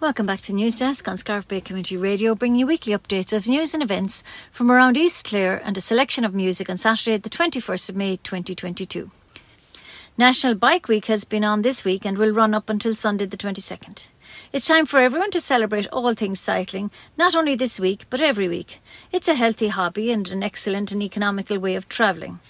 Welcome 0.00 0.24
back 0.24 0.40
to 0.42 0.54
News 0.54 0.76
Desk 0.76 1.06
on 1.08 1.18
Scariff 1.18 1.46
Bay 1.46 1.60
Community 1.60 1.94
Radio, 1.94 2.34
bringing 2.34 2.60
you 2.60 2.66
weekly 2.66 2.94
updates 2.94 3.36
of 3.36 3.46
news 3.46 3.74
and 3.74 3.82
events 3.82 4.24
from 4.50 4.72
around 4.72 4.96
East 4.96 5.26
Clare 5.26 5.60
and 5.62 5.76
a 5.76 5.82
selection 5.82 6.24
of 6.24 6.32
music 6.32 6.70
on 6.70 6.78
Saturday, 6.78 7.18
the 7.18 7.28
21st 7.28 7.90
of 7.90 7.96
May 7.96 8.16
2022. 8.16 9.10
National 10.16 10.54
Bike 10.54 10.88
Week 10.88 11.04
has 11.04 11.26
been 11.26 11.44
on 11.44 11.60
this 11.60 11.84
week 11.84 12.06
and 12.06 12.16
will 12.16 12.32
run 12.32 12.54
up 12.54 12.70
until 12.70 12.94
Sunday, 12.94 13.26
the 13.26 13.36
22nd. 13.36 14.08
It's 14.54 14.66
time 14.66 14.86
for 14.86 15.00
everyone 15.00 15.32
to 15.32 15.40
celebrate 15.40 15.86
all 15.88 16.14
things 16.14 16.40
cycling, 16.40 16.90
not 17.18 17.36
only 17.36 17.54
this 17.54 17.78
week, 17.78 18.06
but 18.08 18.22
every 18.22 18.48
week. 18.48 18.80
It's 19.12 19.28
a 19.28 19.34
healthy 19.34 19.68
hobby 19.68 20.10
and 20.10 20.26
an 20.30 20.42
excellent 20.42 20.92
and 20.92 21.02
economical 21.02 21.58
way 21.58 21.74
of 21.74 21.90
travelling. 21.90 22.40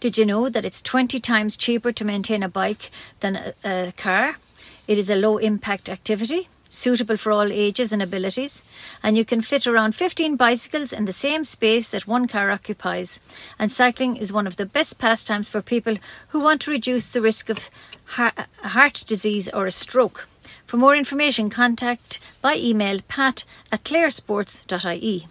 Did 0.00 0.16
you 0.16 0.24
know 0.24 0.48
that 0.48 0.64
it's 0.64 0.80
20 0.80 1.20
times 1.20 1.58
cheaper 1.58 1.92
to 1.92 2.04
maintain 2.06 2.42
a 2.42 2.48
bike 2.48 2.90
than 3.20 3.36
a, 3.36 3.54
a 3.62 3.92
car? 3.98 4.36
It 4.88 4.96
is 4.96 5.10
a 5.10 5.14
low 5.14 5.36
impact 5.36 5.90
activity 5.90 6.48
suitable 6.68 7.16
for 7.16 7.32
all 7.32 7.52
ages 7.52 7.92
and 7.92 8.02
abilities, 8.02 8.62
and 9.02 9.16
you 9.16 9.24
can 9.24 9.40
fit 9.40 9.66
around 9.66 9.94
15 9.94 10.36
bicycles 10.36 10.92
in 10.92 11.04
the 11.04 11.12
same 11.12 11.44
space 11.44 11.90
that 11.90 12.06
one 12.06 12.26
car 12.26 12.50
occupies. 12.50 13.20
And 13.58 13.70
cycling 13.70 14.16
is 14.16 14.32
one 14.32 14.46
of 14.46 14.56
the 14.56 14.66
best 14.66 14.98
pastimes 14.98 15.48
for 15.48 15.62
people 15.62 15.96
who 16.28 16.40
want 16.40 16.60
to 16.62 16.70
reduce 16.70 17.12
the 17.12 17.20
risk 17.20 17.48
of 17.48 17.70
heart 18.06 19.04
disease 19.06 19.48
or 19.48 19.66
a 19.66 19.72
stroke. 19.72 20.28
For 20.66 20.76
more 20.76 20.96
information, 20.96 21.48
contact 21.48 22.18
by 22.42 22.56
email 22.56 23.00
pat 23.08 23.44
at 23.70 23.84
claresports.ie. 23.84 25.28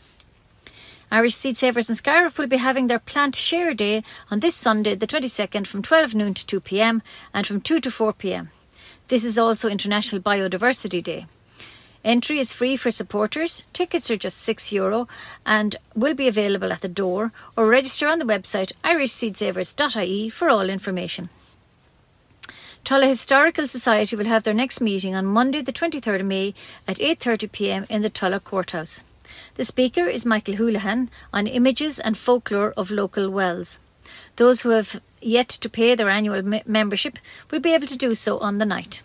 Irish 1.12 1.36
Seed 1.36 1.56
Savers 1.56 1.88
and 1.88 1.98
Scariff 1.98 2.38
will 2.40 2.48
be 2.48 2.58
having 2.58 2.88
their 2.88 3.00
plant 3.00 3.36
share 3.36 3.74
day 3.74 4.04
on 4.32 4.40
this 4.40 4.56
Sunday, 4.56 4.96
the 4.96 5.08
22nd, 5.08 5.68
from 5.68 5.82
12 5.82 6.16
noon 6.16 6.34
to 6.34 6.46
2 6.46 6.60
pm 6.60 7.02
and 7.34 7.46
from 7.46 7.62
2 7.62 7.80
to 7.80 7.92
4 7.92 8.14
pm. 8.14 8.50
This 9.08 9.24
is 9.24 9.38
also 9.38 9.70
International 9.70 10.20
Biodiversity 10.20 11.04
Day. 11.04 11.28
Entry 12.04 12.40
is 12.40 12.52
free 12.52 12.76
for 12.76 12.90
supporters. 12.90 13.64
Tickets 13.72 14.10
are 14.10 14.18
just 14.18 14.38
€6 14.48 14.72
Euro 14.72 15.08
and 15.46 15.76
will 15.96 16.16
be 16.16 16.28
available 16.28 16.72
at 16.72 16.82
the 16.82 16.88
door 16.88 17.32
or 17.56 17.68
register 17.68 18.08
on 18.08 18.20
the 18.20 18.26
website 18.26 18.72
irishseedsavers.ie 18.84 20.30
for 20.30 20.50
all 20.50 20.70
information. 20.70 21.30
Tulla 22.84 23.08
Historical 23.08 23.68
Society 23.68 24.16
will 24.16 24.26
have 24.26 24.44
their 24.44 24.54
next 24.54 24.82
meeting 24.82 25.16
on 25.16 25.26
Monday 25.26 25.62
the 25.62 25.74
23rd 25.74 26.22
of 26.22 26.26
May 26.28 26.54
at 26.88 26.98
8.30pm 26.98 27.86
in 27.90 28.02
the 28.02 28.10
Tulla 28.12 28.40
Courthouse. 28.40 29.02
The 29.56 29.64
speaker 29.64 30.08
is 30.08 30.26
Michael 30.26 30.56
Houlihan 30.56 31.10
on 31.34 31.48
images 31.48 32.00
and 32.00 32.18
folklore 32.18 32.74
of 32.78 32.92
local 32.92 33.30
wells. 33.30 33.80
Those 34.36 34.62
who 34.62 34.70
have 34.70 35.02
yet 35.22 35.50
to 35.50 35.70
pay 35.70 35.96
their 35.96 36.10
annual 36.10 36.42
membership 36.66 37.20
will 37.52 37.60
be 37.60 37.74
able 37.74 37.88
to 37.88 37.98
do 37.98 38.16
so 38.16 38.38
on 38.40 38.58
the 38.58 38.66
night. 38.66 39.02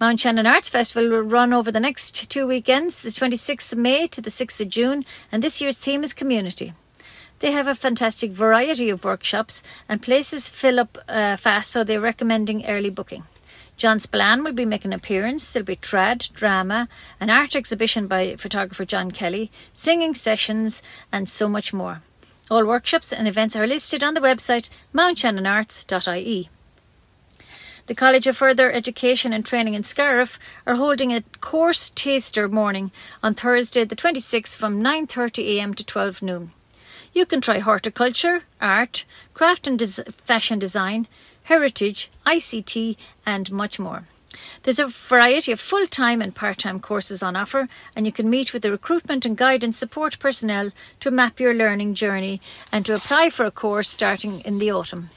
Mount 0.00 0.20
Shannon 0.20 0.46
Arts 0.46 0.68
Festival 0.68 1.08
will 1.10 1.22
run 1.22 1.52
over 1.52 1.72
the 1.72 1.80
next 1.80 2.30
two 2.30 2.46
weekends, 2.46 3.00
the 3.00 3.10
26th 3.10 3.72
of 3.72 3.78
May 3.78 4.06
to 4.06 4.20
the 4.20 4.30
6th 4.30 4.60
of 4.60 4.68
June, 4.68 5.04
and 5.32 5.42
this 5.42 5.60
year's 5.60 5.78
theme 5.78 6.04
is 6.04 6.12
community. 6.12 6.72
They 7.40 7.50
have 7.52 7.66
a 7.66 7.74
fantastic 7.74 8.30
variety 8.30 8.90
of 8.90 9.04
workshops, 9.04 9.62
and 9.88 10.02
places 10.02 10.48
fill 10.48 10.78
up 10.78 10.98
uh, 11.08 11.36
fast, 11.36 11.72
so 11.72 11.82
they're 11.82 12.00
recommending 12.00 12.64
early 12.66 12.90
booking. 12.90 13.24
John 13.76 13.98
Spillane 13.98 14.42
will 14.42 14.52
be 14.52 14.64
making 14.64 14.92
an 14.92 14.98
appearance. 14.98 15.52
There'll 15.52 15.64
be 15.64 15.76
trad, 15.76 16.32
drama, 16.32 16.88
an 17.20 17.30
art 17.30 17.54
exhibition 17.54 18.08
by 18.08 18.34
photographer 18.36 18.84
John 18.84 19.12
Kelly, 19.12 19.52
singing 19.72 20.14
sessions, 20.14 20.82
and 21.12 21.28
so 21.28 21.48
much 21.48 21.72
more. 21.72 22.02
All 22.50 22.64
workshops 22.64 23.12
and 23.12 23.28
events 23.28 23.56
are 23.56 23.66
listed 23.66 24.02
on 24.02 24.14
the 24.14 24.20
website 24.20 24.70
mountshannonarts.ie. 24.94 26.48
The 27.86 27.94
College 27.94 28.26
of 28.26 28.36
Further 28.36 28.70
Education 28.70 29.32
and 29.32 29.44
Training 29.44 29.74
in 29.74 29.82
Scariff 29.82 30.38
are 30.66 30.76
holding 30.76 31.12
a 31.12 31.22
course 31.40 31.90
taster 31.94 32.48
morning 32.48 32.90
on 33.22 33.34
Thursday 33.34 33.84
the 33.84 33.96
26th 33.96 34.56
from 34.56 34.82
9.30am 34.82 35.74
to 35.74 35.84
12 35.84 36.22
noon. 36.22 36.52
You 37.14 37.24
can 37.24 37.40
try 37.40 37.60
horticulture, 37.60 38.42
art, 38.60 39.04
craft 39.32 39.66
and 39.66 39.78
des- 39.78 40.04
fashion 40.24 40.58
design, 40.58 41.08
heritage, 41.44 42.10
ICT 42.26 42.96
and 43.24 43.50
much 43.50 43.78
more. 43.78 44.04
There's 44.62 44.78
a 44.78 44.88
variety 44.88 45.52
of 45.52 45.60
full 45.60 45.86
time 45.86 46.20
and 46.20 46.34
part 46.34 46.58
time 46.58 46.80
courses 46.80 47.22
on 47.22 47.36
offer, 47.36 47.68
and 47.94 48.06
you 48.06 48.12
can 48.12 48.28
meet 48.28 48.52
with 48.52 48.62
the 48.62 48.70
recruitment 48.70 49.24
and 49.24 49.36
guidance 49.36 49.78
support 49.78 50.18
personnel 50.18 50.72
to 51.00 51.10
map 51.10 51.40
your 51.40 51.54
learning 51.54 51.94
journey 51.94 52.40
and 52.72 52.84
to 52.86 52.94
apply 52.94 53.30
for 53.30 53.44
a 53.44 53.50
course 53.50 53.88
starting 53.88 54.40
in 54.40 54.58
the 54.58 54.70
autumn. 54.70 55.10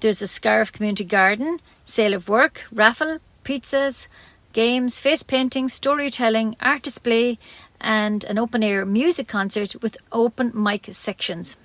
There's 0.00 0.18
the 0.18 0.26
Scariff 0.26 0.70
Community 0.70 1.02
Garden, 1.02 1.60
sale 1.82 2.12
of 2.12 2.28
work, 2.28 2.66
raffle, 2.70 3.20
pizzas, 3.42 4.06
games, 4.52 5.00
face 5.00 5.22
painting, 5.22 5.66
storytelling, 5.66 6.56
art 6.60 6.82
display, 6.82 7.38
and 7.80 8.22
an 8.24 8.38
open 8.38 8.62
air 8.62 8.84
music 8.84 9.28
concert 9.28 9.80
with 9.80 9.96
open 10.12 10.52
mic 10.54 10.88
sections. 10.92 11.56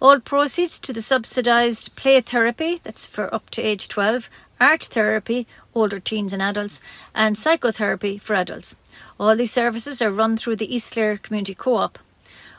All 0.00 0.18
proceeds 0.18 0.78
to 0.78 0.94
the 0.94 1.02
subsidised 1.02 1.94
play 1.94 2.22
therapy, 2.22 2.80
that's 2.82 3.06
for 3.06 3.32
up 3.34 3.50
to 3.50 3.60
age 3.60 3.86
12, 3.88 4.30
art 4.58 4.84
therapy, 4.84 5.46
older 5.74 6.00
teens 6.00 6.32
and 6.32 6.40
adults, 6.40 6.80
and 7.14 7.36
psychotherapy 7.36 8.16
for 8.16 8.32
adults. 8.34 8.76
All 9.20 9.36
these 9.36 9.52
services 9.52 10.00
are 10.00 10.10
run 10.10 10.38
through 10.38 10.56
the 10.56 10.74
East 10.74 10.94
Clare 10.94 11.18
Community 11.18 11.54
Co 11.54 11.74
op. 11.74 11.98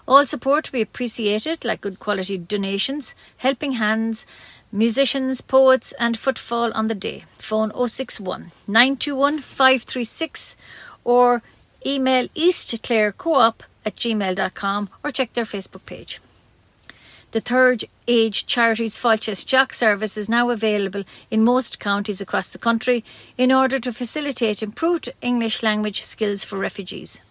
All 0.09 0.25
support 0.25 0.63
to 0.65 0.71
be 0.71 0.81
appreciated, 0.81 1.63
like 1.63 1.81
good 1.81 1.99
quality 1.99 2.35
donations, 2.39 3.13
helping 3.37 3.73
hands, 3.73 4.25
musicians, 4.71 5.41
poets, 5.41 5.93
and 5.99 6.17
footfall 6.17 6.71
on 6.73 6.87
the 6.87 6.95
day. 6.95 7.25
Phone 7.37 7.71
061 7.87 8.51
921 8.67 9.37
536 9.37 10.55
or 11.03 11.43
email 11.85 12.27
eastclarecoop 12.29 13.59
at 13.85 13.95
gmail.com 13.97 14.89
or 15.03 15.11
check 15.11 15.33
their 15.33 15.45
Facebook 15.45 15.85
page. 15.85 16.19
The 17.29 17.41
Third 17.41 17.85
Age 18.07 18.47
Charities 18.47 18.97
Fáilte 18.97 19.33
Isteach 19.33 19.75
service 19.75 20.17
is 20.17 20.27
now 20.27 20.49
available 20.49 21.03
in 21.29 21.43
most 21.43 21.79
counties 21.79 22.19
across 22.19 22.49
the 22.49 22.57
country 22.57 23.03
in 23.37 23.51
order 23.51 23.77
to 23.77 23.93
facilitate 23.93 24.63
improved 24.63 25.13
English 25.21 25.61
language 25.61 26.01
skills 26.01 26.43
for 26.43 26.57
refugees. 26.57 27.21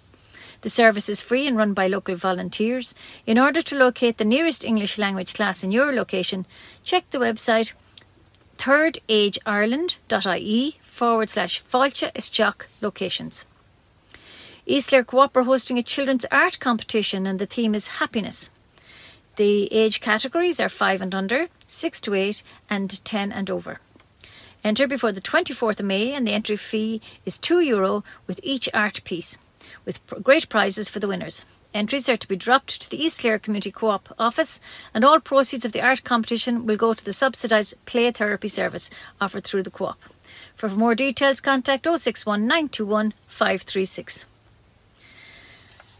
The 0.62 0.70
service 0.70 1.08
is 1.08 1.20
free 1.20 1.46
and 1.46 1.56
run 1.56 1.72
by 1.72 1.86
local 1.86 2.16
volunteers. 2.16 2.96
In 3.26 3.38
order 3.38 3.62
to 3.62 3.76
locate 3.76 4.18
the 4.18 4.24
nearest 4.24 4.64
English 4.64 4.98
language 4.98 5.34
class 5.34 5.62
in 5.62 5.70
your 5.70 5.92
location, 5.92 6.46
check 6.82 7.08
the 7.10 7.18
website 7.18 7.74
thirdageIreland.ie 8.58 10.78
forward 10.82 11.30
slash 11.30 11.62
Fáilte 11.62 12.12
Isteach 12.14 12.66
locations. 12.80 13.46
East 14.66 14.88
Clare 14.88 15.04
Co-op 15.04 15.36
are 15.36 15.44
hosting 15.44 15.78
a 15.78 15.82
children's 15.82 16.26
art 16.32 16.58
competition 16.58 17.24
and 17.24 17.38
the 17.38 17.46
theme 17.46 17.72
is 17.74 17.98
happiness. 18.02 18.50
The 19.36 19.72
age 19.72 20.00
categories 20.00 20.58
are 20.58 20.68
5 20.68 21.00
and 21.00 21.14
under, 21.14 21.46
6 21.68 22.00
to 22.00 22.14
8 22.14 22.42
and 22.68 23.04
10 23.04 23.30
and 23.30 23.48
over. 23.48 23.78
Enter 24.64 24.88
before 24.88 25.12
the 25.12 25.20
24th 25.20 25.78
of 25.78 25.86
May 25.86 26.12
and 26.12 26.26
the 26.26 26.32
entry 26.32 26.56
fee 26.56 27.00
is 27.24 27.38
€2 27.38 27.64
Euro 27.64 28.02
with 28.26 28.40
each 28.42 28.68
art 28.74 29.04
piece 29.04 29.38
with 29.84 30.00
great 30.22 30.48
prizes 30.48 30.88
for 30.88 31.00
the 31.00 31.08
winners. 31.08 31.44
Entries 31.74 32.08
are 32.08 32.16
to 32.16 32.28
be 32.28 32.36
dropped 32.36 32.80
to 32.80 32.90
the 32.90 33.02
East 33.02 33.20
Clare 33.20 33.38
Community 33.38 33.70
Co 33.70 33.88
op 33.88 34.14
office, 34.18 34.60
and 34.94 35.04
all 35.04 35.20
proceeds 35.20 35.64
of 35.64 35.72
the 35.72 35.82
art 35.82 36.02
competition 36.02 36.66
will 36.66 36.76
go 36.76 36.92
to 36.92 37.04
the 37.04 37.12
subsidised 37.12 37.74
play 37.84 38.10
therapy 38.10 38.48
service 38.48 38.90
offered 39.20 39.44
through 39.44 39.62
the 39.62 39.70
co 39.70 39.86
op. 39.86 40.00
For 40.56 40.68
more 40.68 40.94
details, 40.94 41.40
contact 41.40 41.84
061 41.84 42.46
921 42.46 43.12
536. 43.26 44.24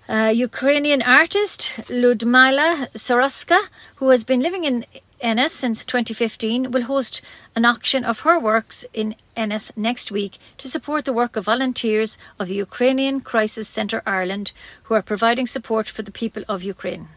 Uh, 0.09 0.33
Ukrainian 0.35 1.03
artist 1.03 1.75
Ludmila 1.91 2.89
Soroska, 2.95 3.59
who 3.97 4.09
has 4.09 4.25
been 4.25 4.41
living 4.41 4.65
in 4.65 4.87
Ennis 5.21 5.53
since 5.53 5.85
2015, 5.85 6.71
will 6.71 6.83
host 6.83 7.23
an 7.57 7.65
auction 7.65 8.05
of 8.05 8.21
her 8.21 8.39
works 8.39 8.85
in 8.95 9.17
Ennis 9.37 9.73
next 9.77 10.13
week 10.13 10.39
to 10.59 10.69
support 10.69 11.05
the 11.05 11.13
work 11.13 11.35
of 11.35 11.45
volunteers 11.45 12.19
of 12.39 12.47
the 12.47 12.55
Ukrainian 12.55 13.21
Crisis 13.21 13.67
Centre 13.69 14.03
Ireland, 14.07 14.53
who 14.85 14.95
are 14.95 15.03
providing 15.03 15.49
support 15.49 15.89
for 15.89 16.03
the 16.03 16.13
people 16.13 16.45
of 16.49 16.63
Ukraine. 16.63 17.09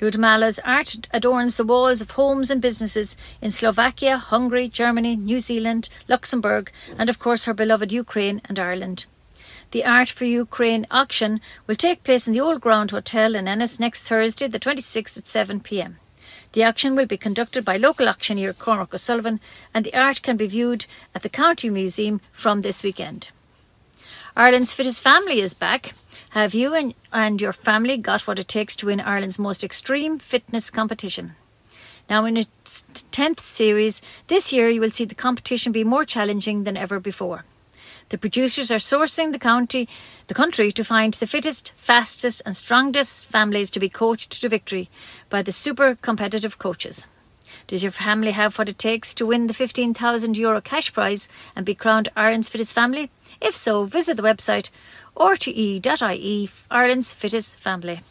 Ludmila's 0.00 0.58
art 0.64 1.06
adorns 1.12 1.56
the 1.56 1.64
walls 1.64 2.00
of 2.00 2.12
homes 2.12 2.50
and 2.50 2.60
businesses 2.62 3.16
in 3.40 3.50
Slovakia, 3.50 4.16
Hungary, 4.16 4.68
Germany, 4.68 5.14
New 5.16 5.40
Zealand, 5.40 5.88
Luxembourg, 6.08 6.72
and 6.98 7.10
of 7.10 7.18
course 7.18 7.44
her 7.44 7.54
beloved 7.54 7.92
Ukraine 7.92 8.40
and 8.46 8.58
Ireland. 8.58 9.04
The 9.70 9.84
Art 9.84 10.10
for 10.10 10.24
Ukraine 10.24 10.86
auction 10.90 11.40
will 11.66 11.76
take 11.76 12.04
place 12.04 12.26
in 12.26 12.32
the 12.32 12.40
Old 12.40 12.60
Ground 12.60 12.90
Hotel 12.90 13.34
in 13.34 13.48
Ennis 13.48 13.80
next 13.80 14.08
Thursday, 14.08 14.46
the 14.46 14.60
26th 14.60 15.16
at 15.16 15.26
7 15.26 15.60
pm. 15.60 15.98
The 16.52 16.64
auction 16.64 16.94
will 16.94 17.06
be 17.06 17.16
conducted 17.16 17.64
by 17.64 17.78
local 17.78 18.08
auctioneer 18.08 18.52
Cormac 18.52 18.92
O'Sullivan, 18.92 19.40
and 19.72 19.86
the 19.86 19.94
art 19.94 20.22
can 20.22 20.36
be 20.36 20.46
viewed 20.46 20.84
at 21.14 21.22
the 21.22 21.30
County 21.30 21.70
Museum 21.70 22.20
from 22.32 22.60
this 22.60 22.82
weekend. 22.82 23.28
Ireland's 24.36 24.74
Fittest 24.74 25.00
Family 25.00 25.40
is 25.40 25.54
back. 25.54 25.94
Have 26.30 26.54
you 26.54 26.74
and, 26.74 26.94
and 27.12 27.40
your 27.40 27.52
family 27.52 27.96
got 27.96 28.26
what 28.26 28.38
it 28.38 28.48
takes 28.48 28.76
to 28.76 28.86
win 28.86 29.00
Ireland's 29.00 29.38
most 29.38 29.64
extreme 29.64 30.18
fitness 30.18 30.70
competition? 30.70 31.36
Now, 32.10 32.24
in 32.26 32.36
its 32.36 32.84
10th 33.12 33.40
series, 33.40 34.02
this 34.26 34.52
year 34.52 34.68
you 34.68 34.80
will 34.80 34.90
see 34.90 35.04
the 35.06 35.14
competition 35.14 35.72
be 35.72 35.84
more 35.84 36.04
challenging 36.04 36.64
than 36.64 36.76
ever 36.76 37.00
before. 37.00 37.44
The 38.12 38.18
producers 38.18 38.70
are 38.70 38.76
sourcing 38.76 39.32
the 39.32 39.38
county, 39.38 39.88
the 40.26 40.34
country 40.34 40.70
to 40.70 40.84
find 40.84 41.14
the 41.14 41.26
fittest, 41.26 41.72
fastest, 41.76 42.42
and 42.44 42.54
strongest 42.54 43.24
families 43.24 43.70
to 43.70 43.80
be 43.80 43.88
coached 43.88 44.38
to 44.38 44.50
victory 44.50 44.90
by 45.30 45.40
the 45.40 45.50
super 45.50 45.94
competitive 45.94 46.58
coaches. 46.58 47.06
Does 47.68 47.82
your 47.82 47.90
family 47.90 48.32
have 48.32 48.58
what 48.58 48.68
it 48.68 48.76
takes 48.76 49.14
to 49.14 49.24
win 49.24 49.46
the 49.46 49.54
15,000 49.54 50.36
euro 50.36 50.60
cash 50.60 50.92
prize 50.92 51.26
and 51.56 51.64
be 51.64 51.74
crowned 51.74 52.10
Ireland's 52.14 52.50
fittest 52.50 52.74
family? 52.74 53.08
If 53.40 53.56
so, 53.56 53.86
visit 53.86 54.18
the 54.18 54.22
website 54.22 54.68
rte.ie 55.16 56.50
Ireland's 56.70 57.14
fittest 57.14 57.56
family. 57.56 58.02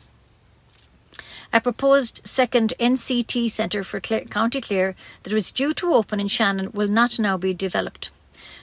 A 1.54 1.62
proposed 1.62 2.22
second 2.26 2.74
NCT 2.80 3.52
centre 3.52 3.84
for 3.84 4.00
Clare, 4.00 4.26
County 4.26 4.62
Clare 4.62 4.96
that 5.22 5.32
was 5.34 5.52
due 5.52 5.74
to 5.74 5.94
open 5.94 6.20
in 6.20 6.28
Shannon 6.28 6.72
will 6.72 6.88
not 6.88 7.20
now 7.20 7.38
be 7.38 7.54
developed. 7.54 8.10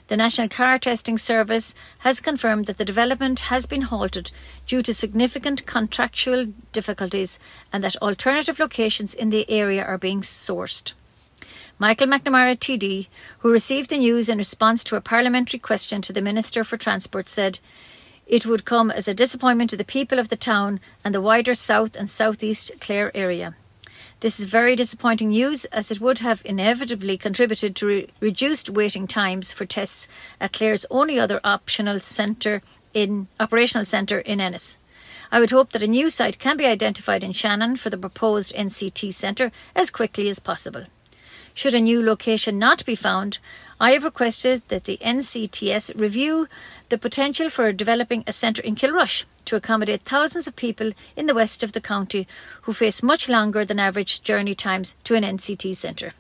The 0.08 0.16
National 0.16 0.48
Car 0.48 0.78
Testing 0.78 1.18
Service 1.18 1.74
has 1.98 2.18
confirmed 2.18 2.64
that 2.64 2.78
the 2.78 2.84
development 2.86 3.40
has 3.52 3.66
been 3.66 3.82
halted 3.82 4.30
due 4.66 4.80
to 4.80 4.94
significant 4.94 5.66
contractual 5.66 6.46
difficulties 6.72 7.38
and 7.74 7.84
that 7.84 7.96
alternative 7.96 8.58
locations 8.58 9.12
in 9.12 9.28
the 9.28 9.48
area 9.50 9.84
are 9.84 9.98
being 9.98 10.22
sourced. 10.22 10.94
Michael 11.78 12.06
McNamara 12.06 12.56
TD, 12.56 13.08
who 13.40 13.52
received 13.52 13.90
the 13.90 13.98
news 13.98 14.30
in 14.30 14.38
response 14.38 14.82
to 14.84 14.96
a 14.96 15.02
parliamentary 15.02 15.60
question 15.60 16.00
to 16.00 16.12
the 16.14 16.22
Minister 16.22 16.64
for 16.64 16.78
Transport, 16.78 17.28
said, 17.28 17.58
It 18.26 18.46
would 18.46 18.64
come 18.64 18.90
as 18.90 19.08
a 19.08 19.14
disappointment 19.14 19.68
to 19.70 19.76
the 19.76 19.84
people 19.84 20.18
of 20.18 20.30
the 20.30 20.36
town 20.36 20.80
and 21.04 21.14
the 21.14 21.20
wider 21.20 21.54
South 21.54 21.94
and 21.94 22.08
South 22.08 22.42
East 22.42 22.72
Clare 22.80 23.14
area. 23.14 23.56
This 24.20 24.40
is 24.40 24.46
very 24.46 24.74
disappointing 24.74 25.28
news 25.28 25.64
as 25.66 25.92
it 25.92 26.00
would 26.00 26.18
have 26.18 26.42
inevitably 26.44 27.16
contributed 27.16 27.76
to 27.76 27.86
re- 27.86 28.08
reduced 28.18 28.68
waiting 28.68 29.06
times 29.06 29.52
for 29.52 29.64
tests 29.64 30.08
at 30.40 30.52
Clare's 30.52 30.84
only 30.90 31.20
other 31.20 31.40
optional 31.44 32.00
centre 32.00 32.60
in 32.92 33.28
operational 33.38 33.84
centre 33.84 34.18
in 34.18 34.40
Ennis. 34.40 34.76
I 35.30 35.38
would 35.38 35.52
hope 35.52 35.70
that 35.70 35.84
a 35.84 35.86
new 35.86 36.10
site 36.10 36.40
can 36.40 36.56
be 36.56 36.66
identified 36.66 37.22
in 37.22 37.32
Shannon 37.32 37.76
for 37.76 37.90
the 37.90 37.96
proposed 37.96 38.52
NCT 38.56 39.14
centre 39.14 39.52
as 39.76 39.88
quickly 39.88 40.28
as 40.28 40.40
possible. 40.40 40.86
Should 41.54 41.74
a 41.74 41.80
new 41.80 42.02
location 42.02 42.58
not 42.58 42.84
be 42.84 42.96
found, 42.96 43.38
I 43.80 43.92
have 43.92 44.02
requested 44.02 44.62
that 44.66 44.84
the 44.84 44.98
NCTS 45.00 46.00
review 46.00 46.48
the 46.88 46.98
potential 46.98 47.50
for 47.50 47.72
developing 47.72 48.24
a 48.26 48.32
centre 48.32 48.62
in 48.62 48.74
Kilrush 48.74 49.24
to 49.44 49.56
accommodate 49.56 50.02
thousands 50.02 50.46
of 50.46 50.56
people 50.56 50.92
in 51.16 51.26
the 51.26 51.34
west 51.34 51.62
of 51.62 51.72
the 51.72 51.80
county 51.80 52.26
who 52.62 52.72
face 52.72 53.02
much 53.02 53.28
longer 53.28 53.64
than 53.64 53.78
average 53.78 54.22
journey 54.22 54.54
times 54.54 54.96
to 55.04 55.14
an 55.14 55.24
NCT 55.24 55.74
centre. 55.74 56.12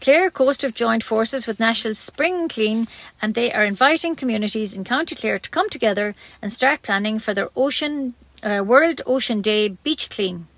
Clean 0.00 0.30
Coast 0.30 0.62
have 0.62 0.74
joined 0.74 1.04
forces 1.04 1.46
with 1.46 1.60
National 1.60 1.94
Spring 1.94 2.48
Clean 2.48 2.88
and 3.20 3.34
they 3.34 3.52
are 3.52 3.64
inviting 3.64 4.16
communities 4.16 4.74
in 4.74 4.82
County 4.82 5.14
Clare 5.14 5.38
to 5.38 5.50
come 5.50 5.70
together 5.70 6.16
and 6.42 6.50
start 6.50 6.82
planning 6.82 7.20
for 7.20 7.34
their 7.34 7.48
Ocean 7.54 8.14
uh, 8.42 8.64
World 8.66 9.00
Ocean 9.06 9.40
Day 9.40 9.68
Beach 9.68 10.10
Clean. 10.10 10.48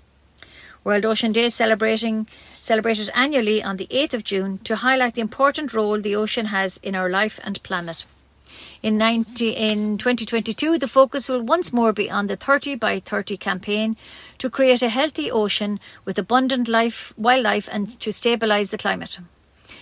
World 0.83 1.05
Ocean 1.05 1.31
Day 1.31 1.45
is 1.45 1.53
celebrating 1.53 2.27
celebrated 2.59 3.11
annually 3.13 3.63
on 3.63 3.77
the 3.77 3.87
8th 3.91 4.15
of 4.15 4.23
June 4.23 4.57
to 4.63 4.77
highlight 4.77 5.13
the 5.13 5.21
important 5.21 5.75
role 5.75 6.01
the 6.01 6.15
ocean 6.15 6.47
has 6.47 6.77
in 6.77 6.95
our 6.95 7.09
life 7.09 7.39
and 7.43 7.61
planet. 7.61 8.05
In, 8.81 8.97
90, 8.97 9.49
in 9.49 9.97
2022, 9.97 10.77
the 10.77 10.87
focus 10.87 11.29
will 11.29 11.41
once 11.41 11.73
more 11.73 11.93
be 11.93 12.09
on 12.09 12.27
the 12.27 12.35
30 12.35 12.75
by 12.75 12.99
30 12.99 13.37
campaign 13.37 13.97
to 14.37 14.49
create 14.49 14.81
a 14.81 14.89
healthy 14.89 15.31
ocean 15.31 15.79
with 16.03 16.19
abundant 16.19 16.67
life, 16.67 17.13
wildlife 17.17 17.67
and 17.71 17.99
to 17.99 18.09
stabilise 18.09 18.71
the 18.71 18.77
climate. 18.77 19.17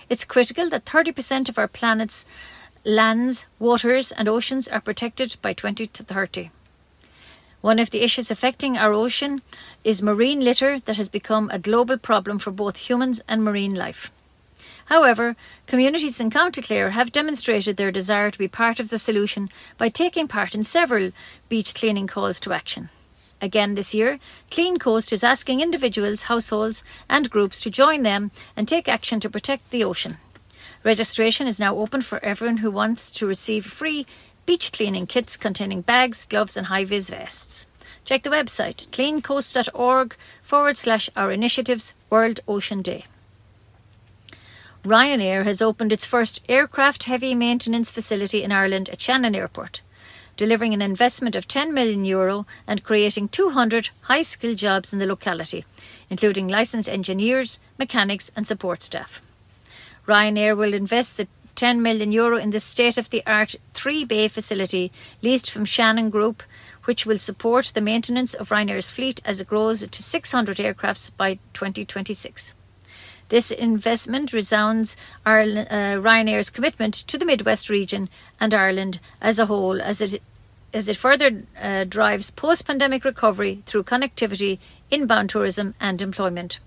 It's 0.08 0.24
critical 0.24 0.68
that 0.70 0.84
30% 0.84 1.48
of 1.48 1.58
our 1.58 1.68
planet's 1.68 2.24
lands, 2.84 3.46
waters, 3.58 4.12
and 4.12 4.28
oceans 4.28 4.68
are 4.68 4.80
protected 4.80 5.36
by 5.42 5.52
2030. 5.54 6.50
One 7.60 7.78
of 7.78 7.90
the 7.90 8.02
issues 8.02 8.30
affecting 8.30 8.76
our 8.76 8.92
ocean 8.92 9.40
is 9.84 10.02
marine 10.02 10.40
litter 10.40 10.80
that 10.80 10.98
has 10.98 11.08
become 11.08 11.48
a 11.50 11.58
global 11.58 11.96
problem 11.96 12.38
for 12.38 12.50
both 12.50 12.76
humans 12.76 13.22
and 13.26 13.42
marine 13.42 13.74
life. 13.74 14.12
However, 14.86 15.36
communities 15.66 16.20
in 16.20 16.30
County 16.30 16.60
Clare 16.60 16.90
have 16.90 17.12
demonstrated 17.12 17.76
their 17.76 17.90
desire 17.90 18.30
to 18.30 18.38
be 18.38 18.48
part 18.48 18.80
of 18.80 18.90
the 18.90 18.98
solution 18.98 19.48
by 19.78 19.88
taking 19.88 20.28
part 20.28 20.54
in 20.54 20.62
several 20.62 21.12
beach 21.48 21.74
cleaning 21.74 22.06
calls 22.06 22.38
to 22.40 22.52
action. 22.52 22.90
Again 23.40 23.74
this 23.74 23.92
year, 23.94 24.18
Clean 24.50 24.78
Coast 24.78 25.12
is 25.12 25.24
asking 25.24 25.60
individuals, 25.60 26.24
households, 26.24 26.82
and 27.08 27.30
groups 27.30 27.60
to 27.60 27.70
join 27.70 28.02
them 28.02 28.30
and 28.56 28.66
take 28.66 28.88
action 28.88 29.20
to 29.20 29.30
protect 29.30 29.70
the 29.70 29.84
ocean. 29.84 30.16
Registration 30.82 31.46
is 31.46 31.60
now 31.60 31.76
open 31.76 32.02
for 32.02 32.24
everyone 32.24 32.58
who 32.58 32.70
wants 32.70 33.10
to 33.10 33.26
receive 33.26 33.66
free 33.66 34.06
beach 34.46 34.72
cleaning 34.72 35.06
kits 35.06 35.36
containing 35.36 35.80
bags, 35.80 36.26
gloves, 36.26 36.56
and 36.56 36.66
high 36.66 36.84
vis 36.84 37.08
vests. 37.08 37.66
Check 38.04 38.22
the 38.22 38.30
website 38.30 38.88
cleancoast.org 38.88 40.14
forward 40.42 40.76
slash 40.76 41.08
our 41.16 41.32
initiatives 41.32 41.94
World 42.10 42.40
Ocean 42.46 42.82
Day. 42.82 43.06
Ryanair 44.84 45.44
has 45.44 45.62
opened 45.62 45.92
its 45.92 46.04
first 46.04 46.42
aircraft 46.46 47.04
heavy 47.04 47.34
maintenance 47.34 47.90
facility 47.90 48.42
in 48.42 48.52
Ireland 48.52 48.90
at 48.90 49.00
Shannon 49.00 49.34
Airport, 49.34 49.80
delivering 50.36 50.74
an 50.74 50.82
investment 50.82 51.34
of 51.34 51.48
10 51.48 51.72
million 51.72 52.04
euro 52.04 52.44
and 52.66 52.84
creating 52.84 53.28
200 53.28 53.88
high 54.02 54.20
skilled 54.20 54.58
jobs 54.58 54.92
in 54.92 54.98
the 54.98 55.06
locality, 55.06 55.64
including 56.10 56.48
licensed 56.48 56.90
engineers, 56.90 57.58
mechanics, 57.78 58.30
and 58.36 58.46
support 58.46 58.82
staff. 58.82 59.22
Ryanair 60.06 60.54
will 60.54 60.74
invest 60.74 61.16
the 61.16 61.28
10 61.54 61.80
million 61.80 62.12
euro 62.12 62.36
in 62.36 62.50
the 62.50 62.60
state 62.60 62.98
of 62.98 63.08
the 63.08 63.22
art 63.26 63.54
three 63.72 64.04
bay 64.04 64.28
facility 64.28 64.92
leased 65.22 65.50
from 65.50 65.64
Shannon 65.64 66.10
Group, 66.10 66.42
which 66.84 67.06
will 67.06 67.18
support 67.18 67.72
the 67.74 67.80
maintenance 67.80 68.34
of 68.34 68.50
Ryanair's 68.50 68.90
fleet 68.90 69.22
as 69.24 69.40
it 69.40 69.48
grows 69.48 69.80
to 69.88 70.02
600 70.02 70.58
aircrafts 70.58 71.10
by 71.16 71.38
2026. 71.54 72.52
This 73.28 73.50
investment 73.50 74.32
resounds 74.32 74.96
Ireland, 75.24 75.68
uh, 75.70 75.96
Ryanair's 76.00 76.50
commitment 76.50 76.94
to 76.94 77.18
the 77.18 77.24
Midwest 77.24 77.70
region 77.70 78.08
and 78.38 78.52
Ireland 78.52 79.00
as 79.20 79.38
a 79.38 79.46
whole 79.46 79.80
as 79.80 80.00
it 80.00 80.22
as 80.74 80.88
it 80.88 80.96
further 80.96 81.44
uh, 81.60 81.84
drives 81.84 82.32
post-pandemic 82.32 83.04
recovery 83.04 83.62
through 83.64 83.84
connectivity, 83.84 84.58
inbound 84.90 85.30
tourism 85.30 85.74
and 85.80 86.02
employment. 86.02 86.58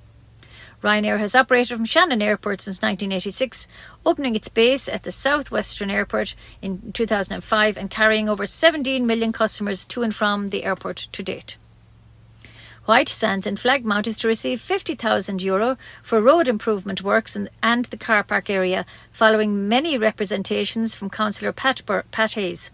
Ryanair 0.84 1.20
has 1.20 1.36
operated 1.36 1.76
from 1.76 1.86
Shannon 1.86 2.22
Airport 2.22 2.62
since 2.62 2.78
1986, 2.78 3.68
opening 4.06 4.36
its 4.36 4.48
base 4.48 4.88
at 4.88 5.04
the 5.04 5.12
Southwestern 5.12 5.90
Airport 5.90 6.36
in 6.62 6.92
2005 6.94 7.78
and 7.78 7.90
carrying 7.90 8.30
over 8.30 8.48
17 8.48 9.06
million 9.06 9.34
customers 9.34 9.84
to 9.86 10.04
and 10.04 10.16
from 10.16 10.50
the 10.50 10.64
airport 10.64 11.08
to 11.12 11.24
date. 11.24 11.58
White 12.88 13.10
Sands 13.10 13.46
in 13.46 13.58
Flagmount 13.58 14.08
is 14.08 14.16
to 14.16 14.30
receive 14.30 14.62
€50,000 14.62 15.44
Euro 15.44 15.78
for 16.02 16.22
road 16.22 16.48
improvement 16.48 17.02
works 17.02 17.36
and, 17.36 17.50
and 17.62 17.84
the 17.84 17.98
car 17.98 18.24
park 18.24 18.50
area, 18.50 18.86
following 19.12 19.68
many 19.68 19.98
representations 19.98 20.96
from 20.96 21.10
Councillor 21.10 21.52
Pat, 21.52 21.86
Bur- 21.86 22.06
Pat 22.12 22.36
Hayes. 22.36 22.72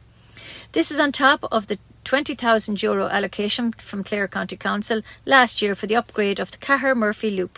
This 0.73 0.91
is 0.91 0.99
on 0.99 1.13
top 1.13 1.45
of 1.51 1.65
the 1.65 1.79
€20,000 2.05 2.83
Euro 2.83 3.07
allocation 3.07 3.71
from 3.71 4.03
Clare 4.03 4.27
County 4.27 4.55
Council 4.55 5.01
last 5.25 5.63
year 5.63 5.73
for 5.73 5.87
the 5.87 5.95
upgrade 5.95 6.39
of 6.39 6.51
the 6.51 6.59
Cahir 6.59 6.93
Murphy 6.93 7.31
Loop. 7.31 7.57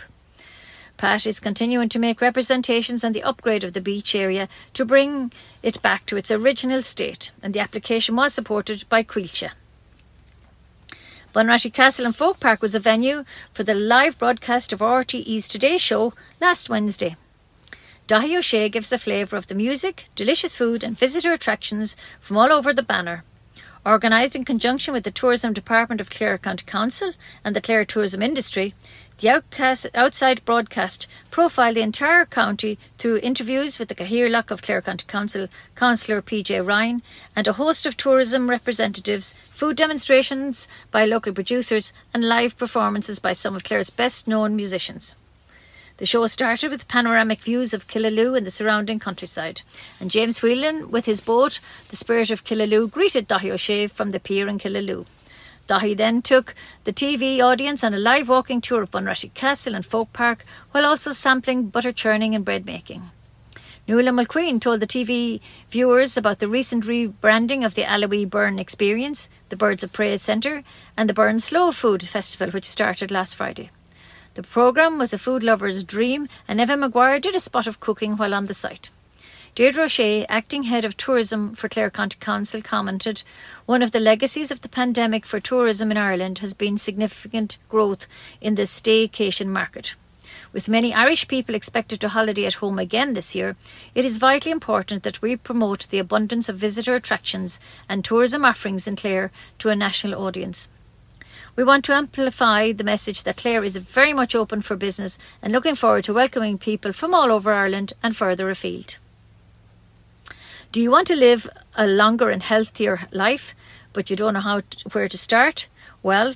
Pat 0.96 1.26
is 1.26 1.38
continuing 1.38 1.90
to 1.90 1.98
make 1.98 2.22
representations 2.22 3.04
on 3.04 3.12
the 3.12 3.22
upgrade 3.22 3.64
of 3.64 3.74
the 3.74 3.82
beach 3.82 4.14
area 4.14 4.48
to 4.72 4.86
bring 4.86 5.30
it 5.62 5.82
back 5.82 6.06
to 6.06 6.16
its 6.16 6.30
original 6.30 6.80
state, 6.80 7.32
and 7.42 7.52
the 7.52 7.60
application 7.60 8.16
was 8.16 8.32
supported 8.32 8.88
by 8.88 9.02
Coillte. 9.02 9.50
Bunratty 11.36 11.70
Castle 11.70 12.06
and 12.06 12.16
Folk 12.16 12.40
Park 12.40 12.62
was 12.62 12.72
the 12.72 12.80
venue 12.80 13.22
for 13.52 13.62
the 13.62 13.74
live 13.74 14.16
broadcast 14.16 14.72
of 14.72 14.78
RTE's 14.78 15.48
Today 15.48 15.76
Show 15.76 16.14
last 16.40 16.70
Wednesday. 16.70 17.14
Daithí 18.08 18.38
O'Shea 18.38 18.70
gives 18.70 18.90
a 18.90 18.96
flavour 18.96 19.36
of 19.36 19.46
the 19.46 19.54
music, 19.54 20.06
delicious 20.14 20.54
food, 20.54 20.82
and 20.82 20.98
visitor 20.98 21.32
attractions 21.32 21.94
from 22.20 22.38
all 22.38 22.50
over 22.50 22.72
the 22.72 22.82
banner. 22.82 23.22
Organised 23.84 24.34
in 24.34 24.46
conjunction 24.46 24.94
with 24.94 25.04
the 25.04 25.10
Tourism 25.10 25.52
Department 25.52 26.00
of 26.00 26.08
Clare 26.08 26.38
County 26.38 26.64
Council 26.64 27.12
and 27.44 27.54
the 27.54 27.60
Clare 27.60 27.84
Tourism 27.84 28.22
Industry, 28.22 28.74
The 29.18 29.30
outcast, 29.30 29.86
outside 29.94 30.44
broadcast 30.44 31.06
profiled 31.30 31.76
the 31.76 31.80
entire 31.80 32.26
county 32.26 32.78
through 32.98 33.20
interviews 33.20 33.78
with 33.78 33.88
the 33.88 33.94
Cathaoirleach 33.94 34.50
of 34.50 34.60
Clare 34.60 34.82
County 34.82 35.06
Council, 35.06 35.48
Councillor 35.74 36.20
PJ 36.20 36.66
Ryan, 36.66 37.00
and 37.34 37.46
a 37.46 37.54
host 37.54 37.86
of 37.86 37.96
tourism 37.96 38.50
representatives, 38.50 39.32
food 39.32 39.78
demonstrations 39.78 40.68
by 40.90 41.06
local 41.06 41.32
producers, 41.32 41.94
and 42.12 42.28
live 42.28 42.58
performances 42.58 43.18
by 43.18 43.32
some 43.32 43.56
of 43.56 43.64
Clare's 43.64 43.88
best 43.88 44.28
known 44.28 44.54
musicians. 44.54 45.14
The 45.96 46.04
show 46.04 46.26
started 46.26 46.70
with 46.70 46.86
panoramic 46.86 47.40
views 47.40 47.72
of 47.72 47.88
Killaloe 47.88 48.36
and 48.36 48.44
the 48.44 48.50
surrounding 48.50 48.98
countryside, 48.98 49.62
and 49.98 50.10
James 50.10 50.42
Whelan, 50.42 50.90
with 50.90 51.06
his 51.06 51.22
boat, 51.22 51.58
the 51.88 51.96
Spirit 51.96 52.30
of 52.30 52.44
Killaloe, 52.44 52.90
greeted 52.90 53.26
Daithí 53.26 53.50
O'Shea 53.50 53.86
from 53.86 54.10
the 54.10 54.20
pier 54.20 54.46
in 54.46 54.58
Killaloe. 54.58 55.06
Daithí 55.68 55.96
then 55.96 56.22
took 56.22 56.54
the 56.84 56.92
TV 56.92 57.40
audience 57.40 57.82
on 57.82 57.92
a 57.92 57.98
live 57.98 58.28
walking 58.28 58.60
tour 58.60 58.82
of 58.82 58.90
Bunratty 58.90 59.34
Castle 59.34 59.74
and 59.74 59.84
Folk 59.84 60.12
Park 60.12 60.44
while 60.70 60.86
also 60.86 61.10
sampling 61.10 61.68
butter 61.68 61.92
churning 61.92 62.34
and 62.34 62.44
bread 62.44 62.64
making. 62.66 63.10
Nuala 63.88 64.10
McQueen 64.10 64.60
told 64.60 64.80
the 64.80 64.86
TV 64.86 65.40
viewers 65.70 66.16
about 66.16 66.40
the 66.40 66.48
recent 66.48 66.84
rebranding 66.84 67.64
of 67.64 67.74
the 67.74 67.82
Aillwee 67.82 68.28
Burren 68.28 68.58
Experience, 68.58 69.28
the 69.48 69.56
Birds 69.56 69.84
of 69.84 69.92
Prey 69.92 70.16
Centre, 70.16 70.64
and 70.96 71.08
the 71.08 71.14
Burren 71.14 71.38
Slow 71.38 71.70
Food 71.70 72.02
Festival, 72.02 72.50
which 72.50 72.64
started 72.64 73.10
last 73.10 73.34
Friday. 73.34 73.70
The 74.34 74.42
programme 74.42 74.98
was 74.98 75.12
a 75.12 75.18
food 75.18 75.42
lover's 75.42 75.84
dream, 75.84 76.28
and 76.48 76.60
Eva 76.60 76.74
McGuire 76.74 77.22
did 77.22 77.36
a 77.36 77.40
spot 77.40 77.66
of 77.66 77.80
cooking 77.80 78.16
while 78.16 78.34
on 78.34 78.46
the 78.46 78.54
site. 78.54 78.90
Deirdre 79.56 79.84
O'Shea, 79.84 80.26
acting 80.26 80.64
head 80.64 80.84
of 80.84 80.98
tourism 80.98 81.54
for 81.54 81.70
Clare 81.70 81.88
County 81.88 82.18
Council, 82.20 82.60
commented 82.60 83.22
One 83.64 83.80
of 83.80 83.90
the 83.90 83.98
legacies 83.98 84.50
of 84.50 84.60
the 84.60 84.68
pandemic 84.68 85.24
for 85.24 85.40
tourism 85.40 85.90
in 85.90 85.96
Ireland 85.96 86.40
has 86.40 86.52
been 86.52 86.76
significant 86.76 87.56
growth 87.70 88.06
in 88.38 88.56
the 88.56 88.64
staycation 88.64 89.46
market. 89.46 89.94
With 90.52 90.68
many 90.68 90.92
Irish 90.92 91.26
people 91.26 91.54
expected 91.54 92.02
to 92.02 92.10
holiday 92.10 92.44
at 92.44 92.56
home 92.56 92.78
again 92.78 93.14
this 93.14 93.34
year, 93.34 93.56
it 93.94 94.04
is 94.04 94.18
vitally 94.18 94.52
important 94.52 95.04
that 95.04 95.22
we 95.22 95.36
promote 95.36 95.88
the 95.88 96.00
abundance 96.00 96.50
of 96.50 96.58
visitor 96.58 96.94
attractions 96.94 97.58
and 97.88 98.04
tourism 98.04 98.44
offerings 98.44 98.86
in 98.86 98.94
Clare 98.94 99.32
to 99.60 99.70
a 99.70 99.74
national 99.74 100.22
audience. 100.22 100.68
We 101.56 101.64
want 101.64 101.86
to 101.86 101.94
amplify 101.94 102.72
the 102.72 102.84
message 102.84 103.22
that 103.22 103.38
Clare 103.38 103.64
is 103.64 103.78
very 103.78 104.12
much 104.12 104.34
open 104.34 104.60
for 104.60 104.76
business 104.76 105.16
and 105.40 105.50
looking 105.50 105.76
forward 105.76 106.04
to 106.04 106.12
welcoming 106.12 106.58
people 106.58 106.92
from 106.92 107.14
all 107.14 107.32
over 107.32 107.54
Ireland 107.54 107.94
and 108.02 108.14
further 108.14 108.50
afield. 108.50 108.98
Do 110.76 110.82
you 110.82 110.90
want 110.90 111.06
to 111.06 111.16
live 111.16 111.48
a 111.74 111.86
longer 111.86 112.28
and 112.28 112.42
healthier 112.42 113.08
life, 113.10 113.54
but 113.94 114.10
you 114.10 114.14
don't 114.14 114.34
know 114.34 114.40
how 114.40 114.60
to, 114.60 114.88
where 114.90 115.08
to 115.08 115.16
start? 115.16 115.68
Well, 116.02 116.34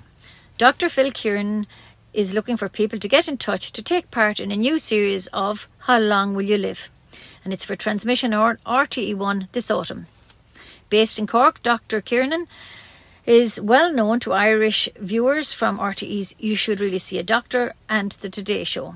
Dr. 0.57 0.89
Phil 0.89 1.11
Kieran 1.11 1.67
is 2.15 2.33
looking 2.33 2.57
for 2.57 2.71
people 2.71 2.99
to 3.01 3.07
get 3.07 3.29
in 3.29 3.37
touch 3.37 3.71
to 3.73 3.83
take 3.83 4.11
part 4.11 4.41
in 4.41 4.51
a 4.51 4.57
new 4.57 4.79
series 4.79 5.27
of 5.27 5.69
How 5.81 5.99
Long 5.99 6.33
Will 6.35 6.47
You 6.47 6.57
Live? 6.57 6.89
And 7.45 7.53
it's 7.53 7.67
for 7.67 7.77
transmission 7.77 8.33
on 8.33 8.57
RTE1 8.65 9.49
this 9.53 9.71
autumn. 9.71 10.07
Based 10.89 11.19
in 11.19 11.27
Cork, 11.27 11.63
Dr. 11.63 12.01
Kieran 12.01 12.47
is 13.27 13.61
well 13.61 13.93
known 13.93 14.21
to 14.21 14.33
Irish 14.33 14.89
viewers 14.99 15.53
from 15.53 15.79
RTE's 15.79 16.35
You 16.39 16.57
Should 16.57 16.81
Really 16.81 16.99
See 16.99 17.19
a 17.19 17.23
Doctor 17.23 17.75
and 17.91 18.13
The 18.13 18.31
Today 18.31 18.65
Show. 18.65 18.95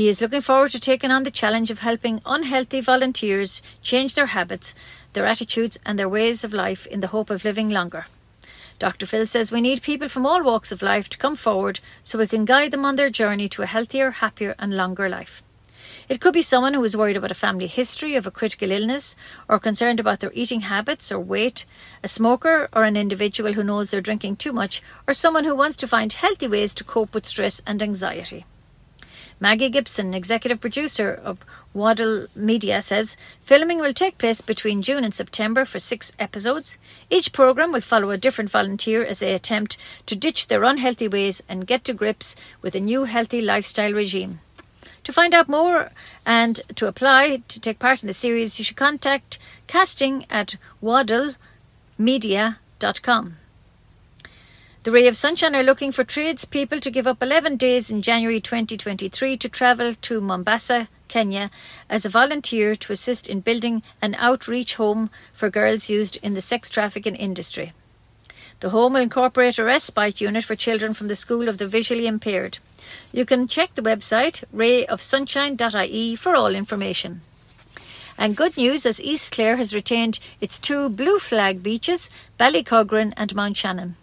He 0.00 0.08
is 0.08 0.22
looking 0.22 0.40
forward 0.40 0.70
to 0.70 0.80
taking 0.80 1.10
on 1.10 1.24
the 1.24 1.30
challenge 1.30 1.70
of 1.70 1.80
helping 1.80 2.22
unhealthy 2.24 2.80
volunteers 2.80 3.60
change 3.82 4.14
their 4.14 4.32
habits, 4.32 4.74
their 5.12 5.26
attitudes, 5.26 5.78
and 5.84 5.98
their 5.98 6.08
ways 6.08 6.42
of 6.42 6.54
life 6.54 6.86
in 6.86 7.00
the 7.00 7.08
hope 7.08 7.28
of 7.28 7.44
living 7.44 7.68
longer. 7.68 8.06
Dr. 8.78 9.04
Phil 9.04 9.26
says 9.26 9.52
we 9.52 9.60
need 9.60 9.82
people 9.82 10.08
from 10.08 10.24
all 10.24 10.42
walks 10.42 10.72
of 10.72 10.80
life 10.80 11.10
to 11.10 11.18
come 11.18 11.36
forward 11.36 11.80
so 12.02 12.18
we 12.18 12.26
can 12.26 12.46
guide 12.46 12.70
them 12.70 12.86
on 12.86 12.96
their 12.96 13.10
journey 13.10 13.46
to 13.50 13.60
a 13.60 13.66
healthier, 13.66 14.10
happier, 14.12 14.54
and 14.58 14.74
longer 14.74 15.06
life. 15.06 15.42
It 16.08 16.18
could 16.18 16.32
be 16.32 16.40
someone 16.40 16.72
who 16.72 16.84
is 16.84 16.96
worried 16.96 17.18
about 17.18 17.30
a 17.30 17.44
family 17.44 17.66
history 17.66 18.14
of 18.16 18.26
a 18.26 18.30
critical 18.30 18.70
illness 18.70 19.14
or 19.50 19.58
concerned 19.58 20.00
about 20.00 20.20
their 20.20 20.32
eating 20.32 20.60
habits 20.60 21.12
or 21.12 21.20
weight, 21.20 21.66
a 22.02 22.08
smoker 22.08 22.70
or 22.72 22.84
an 22.84 22.96
individual 22.96 23.52
who 23.52 23.62
knows 23.62 23.90
they're 23.90 24.00
drinking 24.00 24.36
too 24.36 24.54
much, 24.54 24.80
or 25.06 25.12
someone 25.12 25.44
who 25.44 25.54
wants 25.54 25.76
to 25.76 25.86
find 25.86 26.14
healthy 26.14 26.48
ways 26.48 26.72
to 26.72 26.84
cope 26.84 27.12
with 27.12 27.26
stress 27.26 27.60
and 27.66 27.82
anxiety. 27.82 28.46
Maggie 29.42 29.70
Gibson, 29.70 30.12
executive 30.12 30.60
producer 30.60 31.14
of 31.14 31.46
Waddell 31.72 32.26
Media, 32.36 32.82
says 32.82 33.16
filming 33.42 33.78
will 33.78 33.94
take 33.94 34.18
place 34.18 34.42
between 34.42 34.82
June 34.82 35.02
and 35.02 35.14
September 35.14 35.64
for 35.64 35.78
six 35.78 36.12
episodes. 36.18 36.76
Each 37.08 37.32
programme 37.32 37.72
will 37.72 37.80
follow 37.80 38.10
a 38.10 38.18
different 38.18 38.50
volunteer 38.50 39.02
as 39.02 39.18
they 39.18 39.32
attempt 39.32 39.78
to 40.04 40.14
ditch 40.14 40.48
their 40.48 40.62
unhealthy 40.62 41.08
ways 41.08 41.42
and 41.48 41.66
get 41.66 41.84
to 41.84 41.94
grips 41.94 42.36
with 42.60 42.74
a 42.74 42.80
new 42.80 43.04
healthy 43.04 43.40
lifestyle 43.40 43.94
regime. 43.94 44.40
To 45.04 45.12
find 45.12 45.32
out 45.32 45.48
more 45.48 45.90
and 46.26 46.60
to 46.76 46.86
apply 46.86 47.40
to 47.48 47.58
take 47.58 47.78
part 47.78 48.02
in 48.02 48.08
the 48.08 48.12
series, 48.12 48.58
you 48.58 48.64
should 48.64 48.76
contact 48.76 49.38
casting 49.66 50.26
at 50.28 50.56
waddellmedia.com. 50.82 53.36
The 54.82 54.90
Ray 54.90 55.06
of 55.08 55.16
Sunshine 55.16 55.54
are 55.54 55.62
looking 55.62 55.92
for 55.92 56.04
tradespeople 56.04 56.80
to 56.80 56.90
give 56.90 57.06
up 57.06 57.22
11 57.22 57.56
days 57.56 57.90
in 57.90 58.00
January 58.00 58.40
2023 58.40 59.36
to 59.36 59.46
travel 59.46 59.92
to 59.92 60.22
Mombasa, 60.22 60.88
Kenya, 61.06 61.50
as 61.90 62.06
a 62.06 62.08
volunteer 62.08 62.74
to 62.74 62.92
assist 62.94 63.28
in 63.28 63.40
building 63.40 63.82
an 64.00 64.14
outreach 64.14 64.76
home 64.76 65.10
for 65.34 65.50
girls 65.50 65.90
used 65.90 66.16
in 66.22 66.32
the 66.32 66.40
sex 66.40 66.70
trafficking 66.70 67.14
industry. 67.14 67.74
The 68.60 68.70
home 68.70 68.94
will 68.94 69.02
incorporate 69.02 69.58
a 69.58 69.64
respite 69.64 70.22
unit 70.22 70.44
for 70.44 70.56
children 70.56 70.94
from 70.94 71.08
the 71.08 71.14
School 71.14 71.50
of 71.50 71.58
the 71.58 71.68
Visually 71.68 72.06
Impaired. 72.06 72.56
You 73.12 73.26
can 73.26 73.48
check 73.48 73.74
the 73.74 73.82
website 73.82 74.44
rayofsunshine.ie 74.50 76.16
for 76.16 76.34
all 76.34 76.54
information. 76.54 77.20
And 78.16 78.34
good 78.34 78.56
news 78.56 78.86
as 78.86 79.02
East 79.02 79.30
Clare 79.32 79.58
has 79.58 79.74
retained 79.74 80.20
its 80.40 80.58
two 80.58 80.88
blue 80.88 81.18
flag 81.18 81.62
beaches, 81.62 82.08
Ballycuggaran 82.38 83.12
and 83.18 83.34
Mount 83.34 83.58
Shannon. 83.58 83.96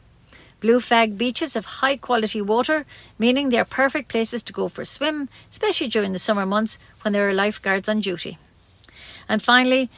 Blue 0.60 0.80
flag 0.80 1.18
beaches 1.18 1.54
have 1.54 1.66
high 1.66 1.98
quality 1.98 2.42
water, 2.42 2.86
meaning 3.20 3.50
they 3.50 3.60
are 3.60 3.66
perfect 3.66 4.10
places 4.10 4.42
to 4.44 4.54
go 4.54 4.68
for 4.68 4.82
a 4.82 4.86
swim, 4.86 5.30
especially 5.52 5.88
during 5.88 6.14
the 6.14 6.20
summer 6.20 6.46
months 6.46 6.80
when 7.02 7.14
there 7.14 7.30
are 7.30 7.34
lifeguards 7.34 7.88
on 7.88 8.00
duty. 8.00 8.40
And 9.30 9.42
finally, 9.42 9.90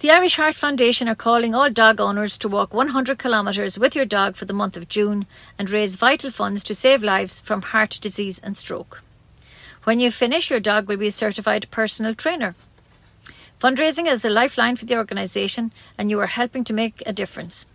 the 0.00 0.10
Irish 0.10 0.36
Heart 0.36 0.54
Foundation 0.54 1.08
are 1.08 1.14
calling 1.14 1.54
all 1.54 1.70
dog 1.70 2.00
owners 2.00 2.38
to 2.38 2.48
walk 2.48 2.72
100 2.72 3.18
kilometres 3.18 3.78
with 3.78 3.96
your 3.96 4.04
dog 4.04 4.36
for 4.36 4.44
the 4.44 4.52
month 4.52 4.76
of 4.76 4.88
June 4.88 5.26
and 5.58 5.68
raise 5.68 5.96
vital 5.96 6.30
funds 6.30 6.62
to 6.64 6.74
save 6.74 7.02
lives 7.02 7.40
from 7.40 7.62
heart 7.62 7.98
disease 8.00 8.38
and 8.38 8.56
stroke. 8.56 9.02
When 9.84 10.00
you 10.00 10.10
finish, 10.10 10.50
your 10.50 10.60
dog 10.60 10.88
will 10.88 10.98
be 10.98 11.08
a 11.08 11.12
certified 11.12 11.70
personal 11.70 12.14
trainer. 12.14 12.54
Fundraising 13.60 14.10
is 14.10 14.24
a 14.24 14.30
lifeline 14.30 14.76
for 14.76 14.84
the 14.84 14.96
organisation, 14.96 15.72
and 15.98 16.10
you 16.10 16.20
are 16.20 16.28
helping 16.28 16.62
to 16.64 16.72
make 16.72 17.02
a 17.04 17.12
difference. 17.12 17.66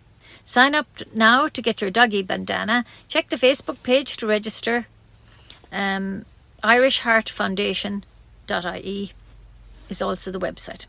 Sign 0.44 0.74
up 0.74 0.86
now 1.14 1.46
to 1.48 1.62
get 1.62 1.80
your 1.80 1.90
doggy 1.90 2.22
bandana. 2.22 2.84
Check 3.08 3.30
the 3.30 3.36
Facebook 3.36 3.82
page 3.82 4.18
to 4.18 4.26
register. 4.26 4.86
Um, 5.72 6.26
IrishHeartFoundation.ie 6.62 9.12
is 9.88 10.02
also 10.02 10.30
the 10.30 10.40
website. 10.40 10.84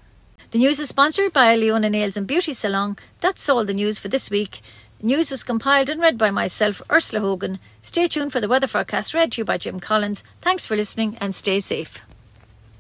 The 0.52 0.60
news 0.60 0.80
is 0.80 0.90
sponsored 0.90 1.34
by 1.34 1.56
Leona 1.56 1.90
Nails 1.90 2.16
and 2.16 2.28
Beauty 2.28 2.54
Salon. 2.54 2.98
That's 3.20 3.50
all 3.50 3.66
the 3.66 3.74
news 3.74 4.00
for 4.00 4.08
this 4.08 4.30
week. 4.30 4.62
News 5.02 5.30
was 5.30 5.44
compiled 5.44 5.90
and 5.90 6.00
read 6.00 6.18
by 6.18 6.32
myself, 6.32 6.82
Ursula 6.90 7.22
Hogan. 7.22 7.60
Stay 7.82 8.08
tuned 8.08 8.32
for 8.32 8.40
the 8.40 8.48
weather 8.48 8.68
forecast 8.68 9.14
read 9.14 9.34
to 9.34 9.42
you 9.42 9.46
by 9.46 9.58
Jim 9.58 9.80
Collins. 9.80 10.24
Thanks 10.42 10.66
for 10.66 10.76
listening 10.76 11.18
and 11.20 11.36
stay 11.36 11.60
safe. 11.60 12.00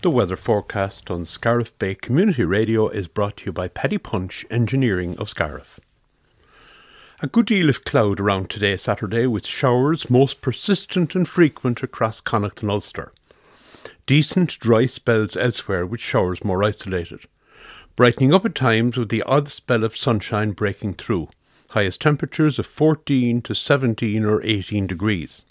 The 0.01 0.09
weather 0.09 0.35
forecast 0.35 1.11
on 1.11 1.25
Scariff 1.25 1.77
Bay 1.77 1.95
Community 1.95 2.45
Radio 2.45 2.87
is 2.87 3.07
brought 3.07 3.37
to 3.37 3.45
you 3.47 3.51
by 3.51 3.67
Paddy 3.67 3.97
Punch 3.97 4.45
Engineering 4.49 5.17
of 5.17 5.29
Scariff. 5.29 5.79
A 7.21 7.27
good 7.27 7.45
deal 7.45 7.69
of 7.69 7.85
cloud 7.85 8.19
around 8.19 8.49
today, 8.49 8.75
Saturday, 8.75 9.25
with 9.25 9.47
showers 9.47 10.09
most 10.09 10.41
persistent 10.41 11.15
and 11.15 11.25
frequent 11.25 11.81
across 11.81 12.19
Connacht 12.19 12.61
and 12.61 12.69
Ulster. 12.69 13.13
Decent 14.05 14.59
dry 14.59 14.85
spells 14.85 15.37
elsewhere, 15.37 15.85
with 15.85 16.01
showers 16.01 16.43
more 16.43 16.61
isolated. 16.61 17.21
Brightening 17.95 18.33
up 18.33 18.43
at 18.43 18.53
times 18.53 18.97
with 18.97 19.07
the 19.07 19.23
odd 19.23 19.47
spell 19.47 19.85
of 19.85 19.95
sunshine 19.95 20.51
breaking 20.51 20.95
through. 20.95 21.29
Highest 21.69 22.01
temperatures 22.01 22.59
of 22.59 22.65
14 22.67 23.41
to 23.43 23.55
17 23.55 24.25
or 24.25 24.43
18 24.43 24.85
degrees. 24.85 25.43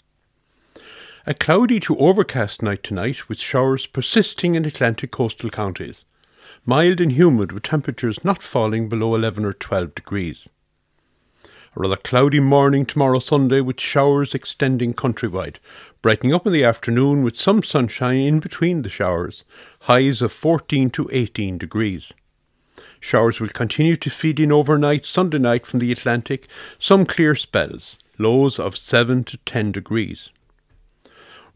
A 1.25 1.33
cloudy 1.33 1.79
to 1.79 1.97
overcast 1.97 2.61
night 2.61 2.83
tonight, 2.83 3.27
with 3.27 3.39
showers 3.39 3.87
persisting 3.87 4.53
in 4.53 4.65
Atlantic 4.65 5.09
coastal 5.09 5.49
counties. 5.49 6.05
Mild 6.63 7.01
and 7.01 7.13
humid, 7.13 7.51
with 7.51 7.63
temperatures 7.63 8.23
not 8.23 8.43
falling 8.43 8.87
below 8.87 9.15
11 9.15 9.43
or 9.43 9.53
12 9.53 9.95
degrees. 9.95 10.47
A 11.75 11.81
rather 11.81 11.97
cloudy 11.97 12.39
morning 12.39 12.85
tomorrow 12.85 13.19
Sunday 13.19 13.59
with 13.59 13.81
showers 13.81 14.33
extending 14.33 14.93
countrywide, 14.93 15.57
brightening 16.01 16.33
up 16.33 16.47
in 16.47 16.53
the 16.53 16.63
afternoon 16.63 17.21
with 17.21 17.35
some 17.35 17.63
sunshine 17.63 18.19
in 18.19 18.39
between 18.39 18.81
the 18.81 18.89
showers, 18.89 19.43
highs 19.81 20.21
of 20.21 20.31
14 20.31 20.89
to 20.91 21.09
18 21.11 21.57
degrees. 21.57 22.13
Showers 23.01 23.41
will 23.41 23.49
continue 23.49 23.97
to 23.97 24.09
feed 24.09 24.39
in 24.39 24.53
overnight 24.53 25.05
Sunday 25.05 25.37
night 25.37 25.65
from 25.65 25.79
the 25.79 25.91
Atlantic, 25.91 26.47
some 26.79 27.05
clear 27.05 27.35
spells, 27.35 27.99
lows 28.17 28.57
of 28.57 28.77
7 28.77 29.25
to 29.25 29.35
10 29.35 29.73
degrees. 29.73 30.31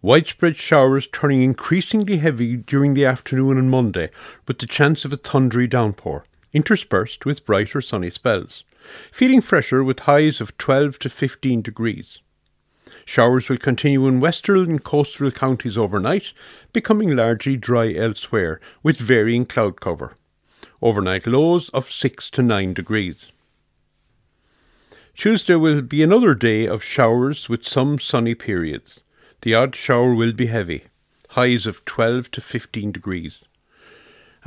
Widespread 0.02 0.58
showers 0.58 1.08
turning 1.08 1.44
increasingly 1.44 2.18
heavy 2.18 2.58
during 2.58 2.94
the 2.94 3.06
afternoon 3.06 3.58
on 3.58 3.70
Monday, 3.70 4.10
with 4.50 4.60
the 4.60 4.68
chance 4.68 5.06
of 5.06 5.14
a 5.14 5.18
thundery 5.18 5.68
downpour, 5.68 6.26
interspersed 6.52 7.26
with 7.26 7.46
brighter 7.46 7.82
sunny 7.82 8.10
spells. 8.10 8.66
Feeling 9.12 9.42
fresher 9.42 9.84
with 9.84 10.00
highs 10.00 10.42
of 10.42 10.58
12 10.58 11.00
to 11.00 11.10
15 11.10 11.62
degrees. 11.62 12.22
Showers 13.06 13.50
will 13.50 13.58
continue 13.58 14.08
in 14.08 14.20
western 14.20 14.70
and 14.70 14.84
coastal 14.84 15.32
counties 15.32 15.78
overnight, 15.78 16.32
becoming 16.74 17.16
largely 17.16 17.58
dry 17.58 17.94
elsewhere, 17.94 18.60
with 18.84 18.98
varying 18.98 19.46
cloud 19.46 19.82
cover. 19.82 20.16
Overnight 20.82 21.28
lows 21.28 21.70
of 21.70 21.92
6 21.92 22.30
to 22.32 22.42
9 22.42 22.74
degrees. 22.74 23.32
Tuesday 25.16 25.56
will 25.56 25.82
be 25.82 26.02
another 26.02 26.34
day 26.34 26.66
of 26.66 26.84
showers 26.84 27.50
with 27.50 27.68
some 27.68 28.00
sunny 28.00 28.36
periods. 28.36 29.02
The 29.42 29.54
odd 29.54 29.76
shower 29.76 30.14
will 30.14 30.32
be 30.32 30.46
heavy, 30.46 30.86
highs 31.32 31.68
of 31.68 31.84
12 31.86 32.32
to 32.32 32.42
15 32.42 32.92
degrees. 32.92 33.48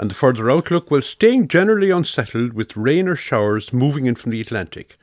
And 0.03 0.11
the 0.11 0.17
further 0.17 0.51
outlook 0.51 0.91
will 0.91 1.01
staying 1.01 1.47
generally 1.47 1.91
unsettled 1.91 2.55
with 2.55 2.77
rain 2.77 3.07
or 3.07 3.15
showers 3.15 3.73
moving 3.73 4.07
in 4.07 4.17
from 4.17 4.33
the 4.33 4.41
Atlantic, 4.41 4.97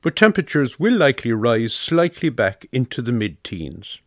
but 0.00 0.16
temperatures 0.16 0.80
will 0.80 0.94
likely 0.94 1.30
rise 1.34 1.74
slightly 1.74 2.30
back 2.30 2.66
into 2.72 3.02
the 3.02 3.12
mid 3.12 3.44
teens. 3.44 3.98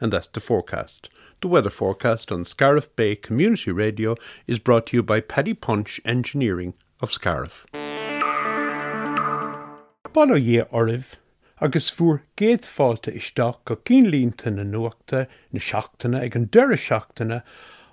And 0.00 0.12
that's 0.12 0.26
the 0.26 0.40
forecast. 0.40 1.10
The 1.40 1.46
weather 1.46 1.70
forecast 1.70 2.32
on 2.32 2.44
Scariff 2.44 2.88
Bay 2.96 3.14
Community 3.14 3.70
Radio 3.70 4.16
is 4.48 4.58
brought 4.58 4.88
to 4.88 4.96
you 4.96 5.04
by 5.04 5.20
Paddy 5.20 5.54
Punch 5.54 6.00
Engineering 6.04 6.74
of 7.00 7.12
Scariff. 7.12 7.64
Balla 10.12 10.40
dhé 10.40 10.68
oribh 10.72 11.14
agus 11.60 11.88
fuair 11.88 12.22
géad 12.36 12.62
fáilte 12.62 13.14
isteach 13.14 13.64
go 13.64 13.76
cín 13.76 14.10
línta 14.10 14.50
na 14.52 14.64
nuachta 14.64 15.28
na 15.52 15.60
seachtainna 15.60 16.20
ag 16.20 16.34
an 16.34 16.46
deire 16.48 16.76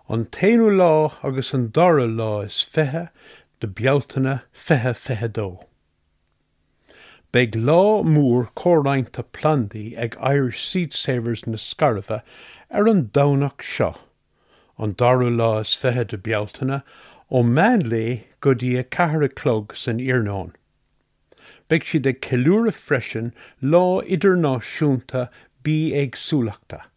an 0.10 0.26
téanú 0.26 0.70
lá 0.78 1.14
agus 1.24 1.54
an 1.54 1.70
dara 1.70 2.06
lá 2.06 2.46
is 2.46 2.62
fethe 2.62 3.10
de 3.60 3.68
bealtainna 3.68 4.44
fethe 4.54 4.96
fethe 4.96 5.30
dó. 5.34 5.66
Beg 7.32 7.54
lá 7.54 8.04
mór 8.04 8.50
córáinte 8.56 9.24
plandaí 9.32 9.98
ag 9.98 10.18
Irish 10.20 10.64
Seed 10.68 10.94
Savers 10.94 11.46
na 11.48 11.58
Scarfa 11.58 12.24
ar 12.70 12.88
an 12.88 13.10
danach 13.14 13.62
seo. 13.62 13.98
An 14.78 14.96
darú 14.96 15.30
lá 15.36 15.62
is 15.62 15.74
fethe 15.74 16.08
de 16.08 16.18
bealtainna 16.18 16.84
ó 17.32 17.44
man 17.44 17.82
lé 17.82 18.24
go 18.40 18.54
dtí 18.54 18.78
a 18.80 18.84
cehar 18.84 19.28
clog 19.36 19.76
san 19.76 20.00
Irnáin. 20.00 20.54
beag 21.72 21.86
si 21.88 22.00
de 22.00 22.12
ceúra 22.14 22.72
freisin 22.76 23.32
lá 23.62 24.04
idirnáisiúnta 24.04 25.30
bí 25.64 25.94
ag 25.96 26.18
súlaachta. 26.20 26.91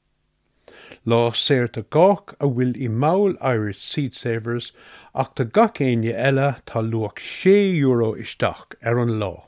Lá 1.07 1.31
séir 1.37 1.69
a 1.77 1.83
gách 1.95 2.31
a 2.41 2.47
bhfuil 2.49 2.77
i 2.81 2.87
máil 2.89 3.35
Irish 3.49 3.81
Seed 3.87 4.15
Savers 4.19 4.73
ach 5.15 5.35
de 5.35 5.45
gacéine 5.45 6.13
eile 6.27 6.47
tá 6.71 6.81
luach 6.81 7.19
6 7.21 7.75
euro 7.81 8.15
isteach 8.23 8.77
ar 8.83 9.01
an 9.03 9.19
lá. 9.23 9.45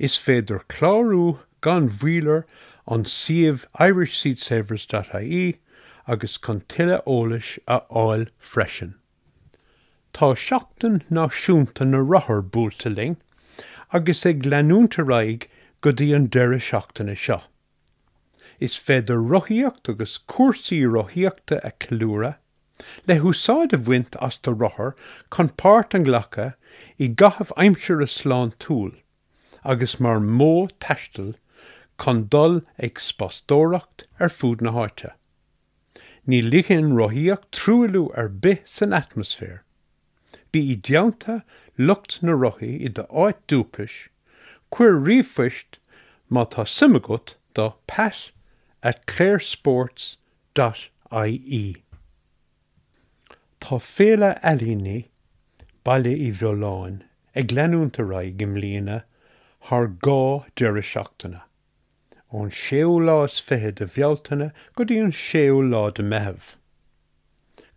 Is 0.00 0.16
féidir 0.24 0.64
chlárú 0.74 1.38
gan 1.60 1.86
bhhuiir 2.00 2.42
an 2.88 3.04
siomh 3.12 3.66
irishseedsavers.ie 3.86 5.44
agus 6.08 6.36
chun 6.46 6.62
tiile 6.74 6.98
ólais 7.14 7.52
a 7.76 7.78
áil 8.02 8.26
freisin. 8.40 8.94
Tá 10.12 10.32
seachtain 10.46 11.04
náisiúnta 11.08 11.86
na 11.86 12.02
rothir 12.02 12.42
búlta 12.42 12.90
ling 12.96 13.16
agus 13.92 14.26
ag 14.26 14.42
leanúnta 14.42 15.06
raig 15.12 15.46
go 15.82 15.92
dtí 15.92 16.10
an 16.18 16.26
deire 16.26 16.58
seachtainna 16.70 17.16
seo. 17.26 17.40
Is 18.60 18.74
féidir 18.76 19.20
roiíocht 19.32 19.88
agus 19.88 20.18
cuasaí 20.18 20.82
roiíochta 20.92 21.60
a 21.62 21.70
ceúra, 21.82 22.38
le 23.06 23.14
húsáid 23.22 23.72
a 23.72 23.78
bhaint 23.78 24.16
as 24.20 24.36
do 24.38 24.52
rothair 24.52 24.94
chun 25.30 25.50
páirt 25.62 25.94
an 25.94 26.06
ghlacha 26.08 26.46
i 26.98 27.08
gahabh 27.20 27.52
aimseir 27.64 28.02
a 28.02 28.08
sláán 28.14 28.50
túl, 28.64 28.90
agus 29.64 30.00
mar 30.00 30.18
mó 30.18 30.50
teistal 30.80 31.36
chun 32.02 32.24
dul 32.34 32.60
ag 32.88 32.98
spastóracht 32.98 34.06
ar 34.18 34.28
na. 34.28 35.12
Ní 36.26 36.42
ligin 36.42 36.90
roiíocht 36.98 37.46
trúilú 37.52 38.04
ar 38.18 38.28
bith 38.28 38.66
san 38.66 38.92
atmosfér. 38.92 39.60
Bí 40.52 40.64
i 40.72 40.76
deanta 40.76 41.44
lucht 41.78 42.18
na 42.22 42.32
rothaí 42.32 42.72
i 42.86 42.88
de 42.88 43.06
áit 43.10 43.38
dúpais, 43.46 44.08
chuir 44.72 44.98
riomhfuist 44.98 45.78
má 46.28 46.42
tá 46.44 46.66
pat 47.86 48.32
at 48.88 48.98
clairsports.ie. 49.06 50.16
Tá 53.60 53.78
féle 53.78 54.30
elíní 54.50 54.98
bailile 55.84 56.18
i 56.26 56.30
bheoláin 56.38 56.96
ag 57.36 57.44
glenúnta 57.50 58.02
ra 58.10 58.20
gimlíana 58.42 58.98
th 59.68 59.90
gá 60.06 60.22
deire 60.60 60.84
seachtainna. 60.90 61.42
ón 62.38 62.48
séú 62.60 62.94
lá 63.08 63.16
is 63.26 63.36
fithe 63.48 63.72
de 63.80 63.86
bhealtainna 63.98 64.48
go 64.74 64.82
dtí 64.88 64.96
an 65.04 65.14
séú 65.24 65.58
lá 65.74 65.82
de 65.98 66.04
mehebh. 66.14 66.48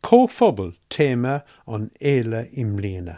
Cóphobal 0.07 0.71
téime 0.95 1.35
an 1.67 1.83
éile 2.13 2.41
imlíana. 2.63 3.17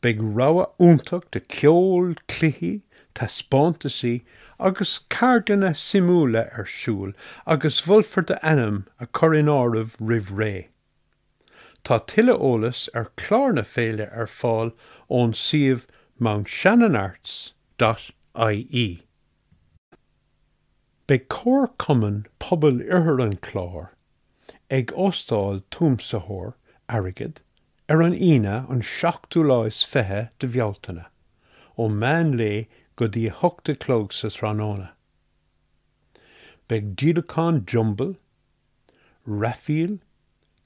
beag 0.00 0.18
rá 0.40 0.48
úntaach 0.88 1.28
de 1.36 1.40
ceol 1.58 2.08
cluhí 2.32 2.72
tá 3.16 3.26
spántaí 3.38 4.14
agus 4.58 5.00
cardanna 5.10 5.74
simúla 5.74 6.50
arsúl 6.56 7.14
agus 7.46 7.82
bhulfar 7.82 8.24
de 8.26 8.36
anam 8.44 8.86
a 8.98 9.06
chorin 9.06 9.46
ámh 9.46 9.94
rih 10.00 10.30
ré. 10.30 10.68
Tá 11.84 11.98
tiile 12.06 12.34
ólas 12.50 12.88
ar 12.94 13.10
chlána 13.16 13.64
féile 13.64 14.06
ar 14.12 14.26
fáil 14.26 14.72
ón 15.08 15.32
siomh 15.32 15.86
Mount 16.18 16.48
Shannonarts.ie. 16.48 17.52
Be 21.06 21.18
cór 21.18 21.68
cuman 21.78 22.26
pobl 22.40 22.80
ihir 22.80 23.20
an 23.22 23.36
chlár, 23.36 23.90
ag 24.70 24.86
ostáil 25.08 25.62
túmsathir 25.70 26.54
agad 26.88 27.40
ar 27.88 28.02
an 28.02 28.14
ine 28.14 28.56
an 28.68 28.82
seachtú 28.82 29.44
láis 29.50 29.84
fethe 29.86 30.30
de 30.40 30.46
bhealtainna, 30.48 31.06
ó 31.78 31.88
man 31.88 32.32
lé 32.40 32.66
go 32.96 33.06
dtí 33.06 33.30
thugta 33.40 33.74
clog 33.84 34.12
sa 34.12 34.28
tránána. 34.28 34.88
Beg 36.68 36.94
díadachán 36.96 37.64
jumbal, 37.72 38.16
rafiil, 39.26 39.98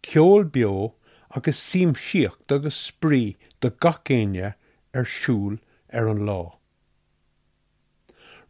ceol 0.02 0.44
beo 0.44 0.94
agus 1.36 1.58
sim 1.58 1.94
siocht 1.94 2.52
agus 2.56 2.78
sprí 2.90 3.36
do 3.60 3.70
gacéine 3.70 4.54
ar 4.94 5.04
siúl 5.16 5.58
ar 5.92 6.08
an 6.12 6.24
lá. 6.28 6.38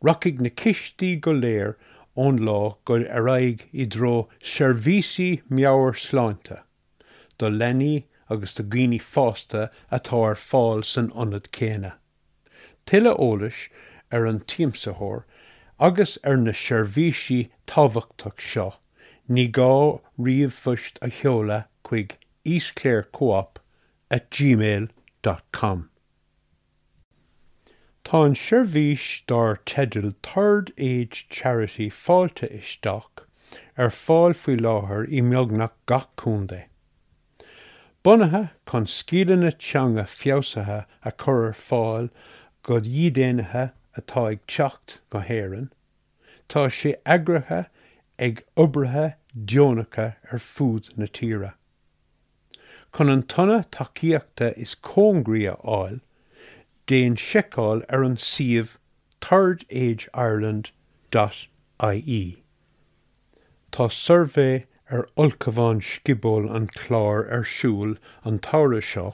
Raigh 0.09 0.41
na 0.41 0.51
cistí 0.63 1.11
go 1.21 1.33
léir 1.33 1.75
ón 2.17 2.41
lá 2.49 2.77
go 2.85 3.01
araig 3.19 3.67
i 3.73 3.87
dro 3.97 4.29
seirbhísí 4.53 5.31
meabhar 5.49 5.97
sláinte, 6.05 6.61
do 7.39 7.49
lenny 7.49 8.07
agus 8.29 8.55
do 8.55 8.63
gghine 8.63 9.01
fásta 9.01 9.71
atá 9.91 10.23
ar 10.29 10.39
fáil 10.45 10.85
san 10.85 11.11
ionad 11.11 11.51
céine. 11.59 11.93
Tuile 12.91 13.11
ólais 13.17 13.69
ar 14.11 14.25
an 14.27 14.41
tíimsathir 14.53 15.23
agus 15.79 16.19
ar 16.25 16.37
na 16.37 16.51
seirbhísí 16.51 17.37
táhachtach 17.73 18.41
seo, 18.47 18.73
ní 19.29 19.45
gá 19.59 20.01
riomh 20.19 20.57
fuist 20.63 20.99
a 21.01 21.11
cheola 21.19 21.59
chuig 21.85 22.17
oscléir 22.45 23.05
coop 23.19 23.61
at 24.11 24.29
gmail.com. 24.33 25.85
Tá 28.03 28.25
an 28.27 28.35
seirbhís 28.35 29.07
dar 29.29 29.61
tedal 29.65 30.17
Third 30.25 30.73
Age 30.77 31.29
Charity 31.31 31.89
fáilte 31.91 32.51
isteach 32.59 33.23
ar 33.79 33.95
fáil 34.01 34.35
faoi 34.43 34.57
láthair 34.67 35.07
i 35.07 35.23
meagnach 35.31 35.79
gachúnda. 35.87 36.65
Bunathe 38.03 38.51
chun 38.67 38.91
scílanna 38.97 39.55
teanga 39.69 40.09
fiosathe 40.19 40.87
a 41.05 41.13
chur 41.13 41.53
fáil 41.53 42.11
go 42.71 42.81
dhídéanathe 42.87 43.73
atá 43.99 44.27
ag 44.33 44.47
techt 44.47 44.99
go 45.11 45.21
héan, 45.29 45.71
Tá 46.49 46.69
sé 46.81 46.97
agrathe 47.05 47.63
ag 48.27 48.45
obrathe 48.57 49.15
deonacha 49.53 50.15
ar 50.31 50.39
fud 50.39 50.97
na 50.97 51.07
tíre. 51.07 51.55
chun 52.95 53.09
an 53.09 53.23
tunna 53.33 53.59
takeíochta 53.77 54.49
is 54.67 54.73
cóngraí 54.89 55.55
áil, 55.79 55.97
déon 56.93 57.17
seáil 57.25 57.81
ar 57.89 58.03
an 58.09 58.17
siomh 58.17 58.73
thirdageIreland.ie. 59.27 62.25
Tá 63.73 63.85
survé 63.99 64.51
ar 64.91 65.05
olcaháin 65.17 65.81
scibol 65.89 66.45
an 66.59 66.67
chlár 66.67 67.21
arsúl 67.39 67.91
an 68.25 68.37
táire 68.49 68.83
seo, 68.93 69.09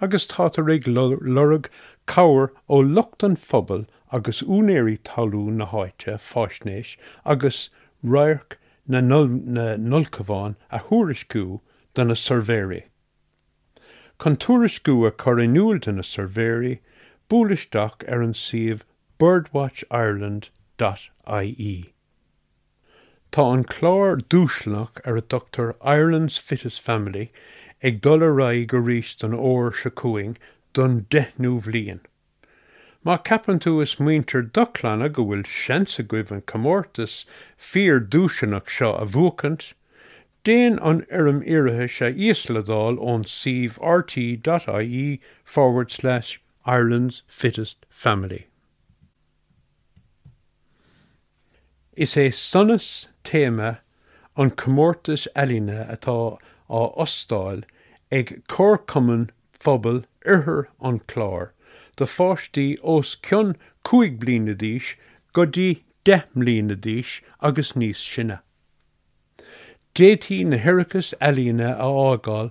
agus 0.00 0.26
tá 0.26 0.44
a 0.58 0.60
rig 0.62 0.84
lurug 0.84 1.64
cabhar 2.06 2.50
ó 2.68 2.82
lucht 2.82 3.22
an 3.22 3.36
fphobal 3.36 3.86
agus 4.10 4.42
únéirí 4.42 4.98
talú 5.08 5.50
na 5.50 5.66
háite 5.66 6.18
fáisnéis 6.18 6.96
agus 7.24 7.70
roiirc 8.04 8.56
na, 8.86 9.00
nul, 9.00 9.28
na 9.28 9.76
nulcaháin 9.76 10.56
a 10.70 10.78
thuriscú 10.78 11.60
don 11.94 12.08
na 12.08 12.14
survéri. 12.14 12.84
Con 14.18 14.36
tuairiscú 14.36 15.06
a 15.06 15.10
chorinúil 15.10 15.80
den 15.80 15.96
na 15.96 16.02
survéri, 16.02 16.80
búlisteach 17.28 18.04
ar 18.08 18.22
an 18.22 18.34
siomh 18.34 18.82
birdwatchireland.ie. 19.18 21.92
Tá 23.32 23.54
an 23.54 23.64
chlár 23.64 24.20
dúislach 24.20 25.00
ar 25.06 25.16
a 25.16 25.22
Dr. 25.22 25.74
Ireland's 25.80 26.38
Fittest 26.38 26.80
Family 26.80 27.32
ag 27.82 28.00
dul 28.00 28.18
ra 28.18 28.64
go 28.64 28.78
ríist 28.78 29.18
don 29.20 29.32
óir 29.32 29.74
se 29.74 29.90
cuaing 29.90 30.36
don 30.72 31.06
deithnú 31.10 31.60
bblion. 31.62 32.00
Má 33.04 33.22
capan 33.24 33.58
tú 33.58 33.80
is 33.82 33.96
muinter 33.98 34.42
dochlanna 34.42 35.08
go 35.12 35.24
bhfuil 35.24 35.44
seansa 35.44 36.04
goibh 36.06 36.30
an 36.30 36.42
commórtas 36.42 37.24
fír 37.58 37.98
dúiseannach 38.14 38.70
seo 38.74 38.92
a 38.94 39.06
bhuacant, 39.06 39.72
déan 40.44 40.78
an 40.90 41.04
arm 41.10 41.42
iirithe 41.42 41.88
se 41.96 42.12
ísladáil 42.28 43.00
ón 43.14 43.26
sih 43.32 43.68
rt.ie 43.96 45.20
forward 45.44 45.90
slash 45.90 46.40
Ireland's 46.64 47.22
Fittest 47.26 47.86
Family. 47.90 48.46
Is 51.96 52.14
é 52.14 52.30
sonnas 52.30 53.08
téma 53.24 53.78
an 54.36 54.50
commórtas 54.52 55.26
eíine 55.34 55.90
atá 55.96 56.38
á 56.70 56.80
ostáil 57.04 57.64
ag 58.10 58.42
córcuman 58.46 59.28
fphobal 59.58 60.04
ihir 60.26 60.68
an 60.80 61.00
chlár, 61.00 61.50
de 61.96 62.06
fáistí 62.06 62.66
os 62.82 63.16
cionn 63.16 63.56
cuaig 63.84 64.18
blina 64.20 64.54
díis 64.54 64.94
go 65.32 65.46
dtí 65.46 65.82
de 66.04 66.22
mlína 66.34 66.76
díis 66.86 67.20
agus 67.40 67.72
níos 67.72 68.00
sinne. 68.12 68.38
Détí 69.94 70.44
na 70.46 70.56
Hirachas 70.56 71.12
eíine 71.20 71.68
a 71.72 71.88
ágáil 71.88 72.50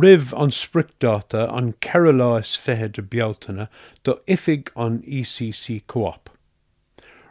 rih 0.00 0.32
an 0.36 0.50
spricdáta 0.50 1.46
an 1.56 1.72
Carolás 1.80 2.56
fethe 2.56 2.92
de 2.92 3.02
bealtainna 3.02 3.68
do 4.02 4.20
ifig 4.26 4.70
an 4.76 5.00
ECC 5.02 5.86
coop. 5.86 6.28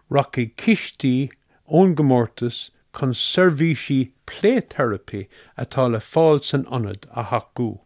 Raki 0.10 0.48
kistí 0.58 1.32
ón 1.70 1.96
gomórtas 1.96 2.70
chun 2.98 3.14
servíisi 3.14 4.12
plétherapy 4.26 5.28
atá 5.58 5.90
le 5.92 6.00
fáil 6.00 6.44
san 6.44 6.66
anad 6.66 7.06
a 7.12 7.24
haú. 7.32 7.82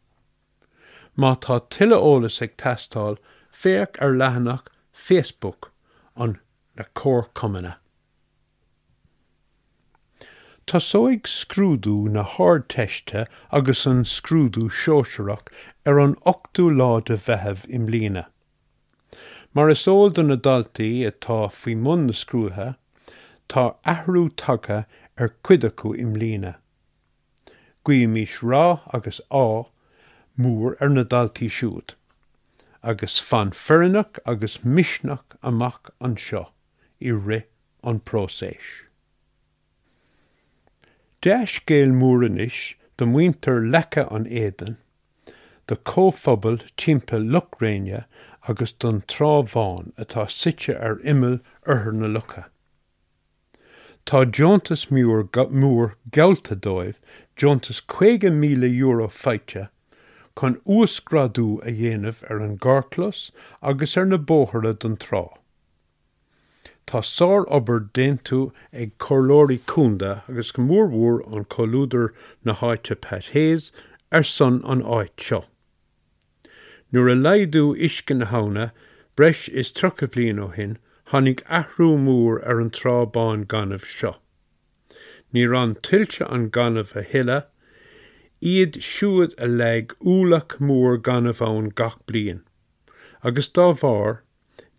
Má 1.18 1.34
tá 1.36 1.58
tiile 1.74 1.98
ólas 1.98 2.42
ag 2.46 2.52
testáil 2.62 3.18
féach 3.62 3.98
ar 4.06 4.12
lehanach 4.22 4.68
Facebook 4.94 5.72
an 6.16 6.40
na 6.78 6.86
cór 6.94 7.24
cumana. 7.34 7.78
Tá 10.68 10.82
sóig 10.84 11.26
scrúdú 11.32 11.96
na 12.12 12.24
háir 12.24 12.62
teiste 12.74 13.26
agus 13.52 13.86
an 13.88 14.04
scrúdú 14.04 14.68
seoisireach 14.70 15.50
ar 15.86 16.02
an 16.04 16.14
8ú 16.34 16.68
lá 16.82 16.90
de 17.10 17.18
bheitthe 17.18 17.70
im 17.80 17.88
lína. 17.88 18.26
Mar 19.56 19.72
is 19.74 19.88
óil 19.88 20.14
don 20.14 20.28
na 20.28 20.36
daltaí 20.36 20.92
atá 21.10 21.38
faoi 21.50 21.74
mun 21.86 22.06
na 22.06 22.14
scrúthe, 22.14 22.68
tá 23.50 23.64
ahrú 23.96 24.28
tucha 24.44 24.86
ar 25.18 25.34
cuide 25.42 25.72
acu 25.72 25.96
im 25.98 26.14
lína. 26.14 26.54
Gui 27.84 28.06
mís 28.06 28.38
rá 28.52 28.82
agus 28.94 29.22
á 29.32 29.66
mór 30.38 30.76
ar 30.80 30.90
na 30.90 31.04
daltaí 31.04 31.50
siúd, 31.50 31.94
agus 32.84 33.20
fan 33.20 33.52
fearnach 33.52 34.20
agus 34.26 34.58
misnach 34.64 35.38
amach 35.52 35.90
an 36.00 36.16
seo 36.26 36.44
i 37.02 37.12
ri 37.12 37.44
an 37.84 38.00
próséis. 38.00 38.68
Deis 41.22 41.60
géal 41.72 41.96
móranis 42.02 42.76
do 42.98 43.06
muinter 43.06 43.60
lecha 43.76 44.06
an 44.12 44.26
éan, 44.26 44.78
de 45.68 45.76
cóphobal 45.76 46.62
timppe 46.78 47.18
luchréine 47.34 48.06
agus 48.48 48.72
don 48.72 49.02
tráháin 49.02 49.92
atá 49.98 50.30
site 50.30 50.70
ar 50.70 51.00
imime 51.04 51.42
arthar 51.66 51.94
na 51.94 52.08
lucha. 52.08 52.46
Tá 54.06 54.24
Jotas 54.40 54.86
múr 54.90 55.24
mór 55.52 55.96
gelta 56.10 56.56
dóibh 56.56 56.96
Jotas 57.36 57.82
2 57.82 58.32
míle 58.32 58.70
euro 58.74 59.10
feite 59.10 59.68
chun 60.40 60.62
uasgradú 60.78 61.48
a 61.66 61.72
dhéanamh 61.82 62.24
ar 62.30 62.40
an 62.46 62.58
gáclas 62.64 63.20
agus 63.72 63.98
ar 63.98 64.06
na 64.06 64.18
bóthra 64.32 64.74
don 64.84 64.98
trá. 65.04 65.22
Tá 66.88 67.02
sár 67.04 67.46
obair 67.58 67.80
déintú 67.98 68.42
ag 68.84 68.92
cholóirí 69.06 69.58
cúnda 69.72 70.12
agus 70.30 70.52
go 70.52 70.64
mórhór 70.68 71.18
an 71.36 71.48
choúidir 71.56 72.14
na 72.46 72.54
háite 72.62 72.96
pethéas 73.08 73.72
ar 74.12 74.24
san 74.24 74.62
an 74.76 74.84
áit 74.84 75.26
seo. 75.30 75.42
Nuair 76.94 77.12
a 77.12 77.16
leidú 77.16 77.66
iscin 77.90 78.20
na 78.20 78.28
hána, 78.28 78.72
breis 79.18 79.50
is 79.50 79.72
trocha 79.72 80.08
blion 80.08 80.40
ó 80.46 80.54
hin, 80.54 80.78
tháinig 81.12 81.44
ahrú 81.60 81.90
mór 82.06 82.40
ar 82.48 82.62
an 82.62 82.72
trábáin 82.78 83.46
ganmh 83.46 83.84
seo. 83.98 84.16
Ní 85.34 85.50
ran 85.52 85.76
tiltte 85.76 86.32
an 86.32 86.50
ganmh 86.50 86.96
a 86.96 87.04
hiile, 87.04 87.44
iad 88.42 88.78
siúad 88.86 89.34
a 89.38 89.48
leig 89.48 89.94
úlach 90.00 90.60
mór 90.60 90.98
ganmh 91.02 91.42
ann 91.42 91.70
gach 91.70 91.98
blion. 92.06 92.44
Agus 93.24 93.50
dá 93.50 93.74
bhar, 93.74 94.22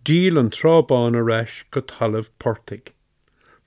díal 0.04 0.38
an 0.38 0.50
trábáin 0.50 1.16
a 1.18 1.22
reis 1.22 1.64
go 1.70 1.80
talamh 1.80 2.30
portig, 2.38 2.92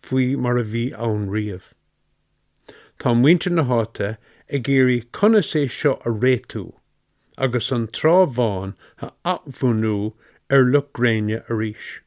faoi 0.01 0.37
mar 0.37 0.57
a 0.57 0.63
bhí 0.63 0.85
ann 1.07 1.27
riamh. 1.29 1.73
Tá 2.99 3.13
muinte 3.13 3.51
na 3.51 3.63
háte 3.63 4.17
ag 4.49 4.63
géirí 4.63 5.03
conna 5.11 5.43
sé 5.43 5.67
seo 5.67 5.99
a 6.05 6.09
réitú, 6.09 6.73
agus 7.37 7.71
an 7.71 7.87
trábháin 7.87 8.75
a 9.01 9.11
achmhúnú 9.25 10.13
ar 10.49 10.63
lucréine 10.63 11.43
a 11.49 11.53
ríis. 11.53 11.99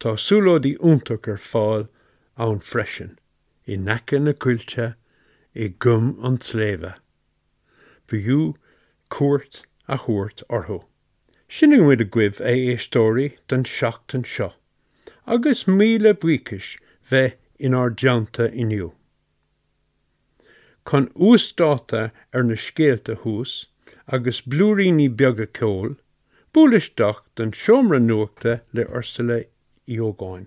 Tá 0.00 0.16
súlódí 0.18 0.76
úntaach 0.78 1.28
ar 1.28 1.38
fáil 1.38 1.88
ann 2.36 2.60
freisin, 2.60 3.18
i 3.66 3.76
nece 3.76 4.20
na 4.20 4.32
cuiilte 4.32 4.94
i 5.54 5.68
gum 5.68 6.18
an 6.22 6.38
sléve. 6.38 6.94
Buú 8.08 8.56
cuat 9.08 9.62
a 9.86 9.98
thuirt 9.98 10.42
orthú. 10.48 10.84
Sinning 11.48 11.84
muid 11.86 12.00
a 12.00 12.04
gcuibh 12.04 12.40
é 12.40 12.54
étóí 12.74 13.36
den 13.48 13.64
seach 13.64 14.14
an 14.14 14.24
seo, 14.24 14.52
agus 15.26 15.64
míle 15.64 16.12
buchas 16.14 16.76
bheith 17.10 17.36
inar 17.58 17.90
deanta 17.90 18.48
inniu. 18.50 18.92
Con 20.84 21.06
ústáta 21.14 22.10
ar 22.32 22.42
na 22.42 22.56
scéalta 22.56 23.14
hús 23.22 23.66
agus 24.08 24.40
blúíní 24.40 25.08
beaga 25.16 25.46
ceol, 25.46 25.94
búlaisteach 26.52 27.22
den 27.36 27.52
siomra 27.52 28.00
nuachta 28.00 28.62
le 28.72 28.84
Ursula 28.88 29.44
íogáin. 29.88 30.46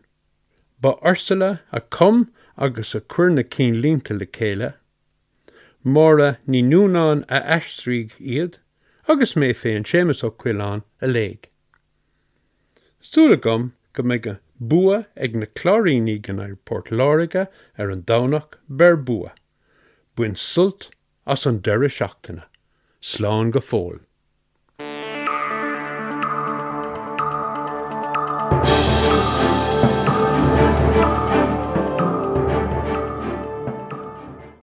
Ba 0.81 0.97
Ursula 1.01 1.61
a 1.71 1.79
com 1.79 2.31
agus 2.57 2.93
a 2.93 3.01
chuirna 3.01 3.43
cí 3.43 3.71
línta 3.71 4.17
le 4.19 4.25
céile, 4.25 4.73
Mára 5.87 6.37
ní 6.45 6.61
núnáin 6.67 7.23
a 7.29 7.39
eistríg 7.55 8.11
iad, 8.19 8.57
agus 9.07 9.37
mé 9.39 9.53
féin 9.55 9.85
sémas 9.87 10.19
ó 10.19 10.29
cuián 10.41 10.81
a 10.99 11.07
léig. 11.07 11.47
Súla 12.99 13.37
gom 13.39 13.71
go 13.95 14.03
mé 14.03 14.17
go 14.19 14.33
bua 14.59 14.97
ag 15.15 15.37
na 15.39 15.47
chláíní 15.55 16.17
gan 16.21 16.41
ar 16.43 16.57
Port 16.65 16.91
Láige 16.91 17.47
ar 17.77 17.89
an 17.95 18.03
danach 18.03 18.59
ber 18.67 18.97
bua, 18.97 19.31
buin 20.17 20.35
sult 20.35 20.89
as 21.25 21.45
an 21.45 21.61
deire 21.63 21.87
seachtainna, 21.87 22.43
sláán 23.01 23.51
go 23.51 23.63
fóil. 23.63 24.03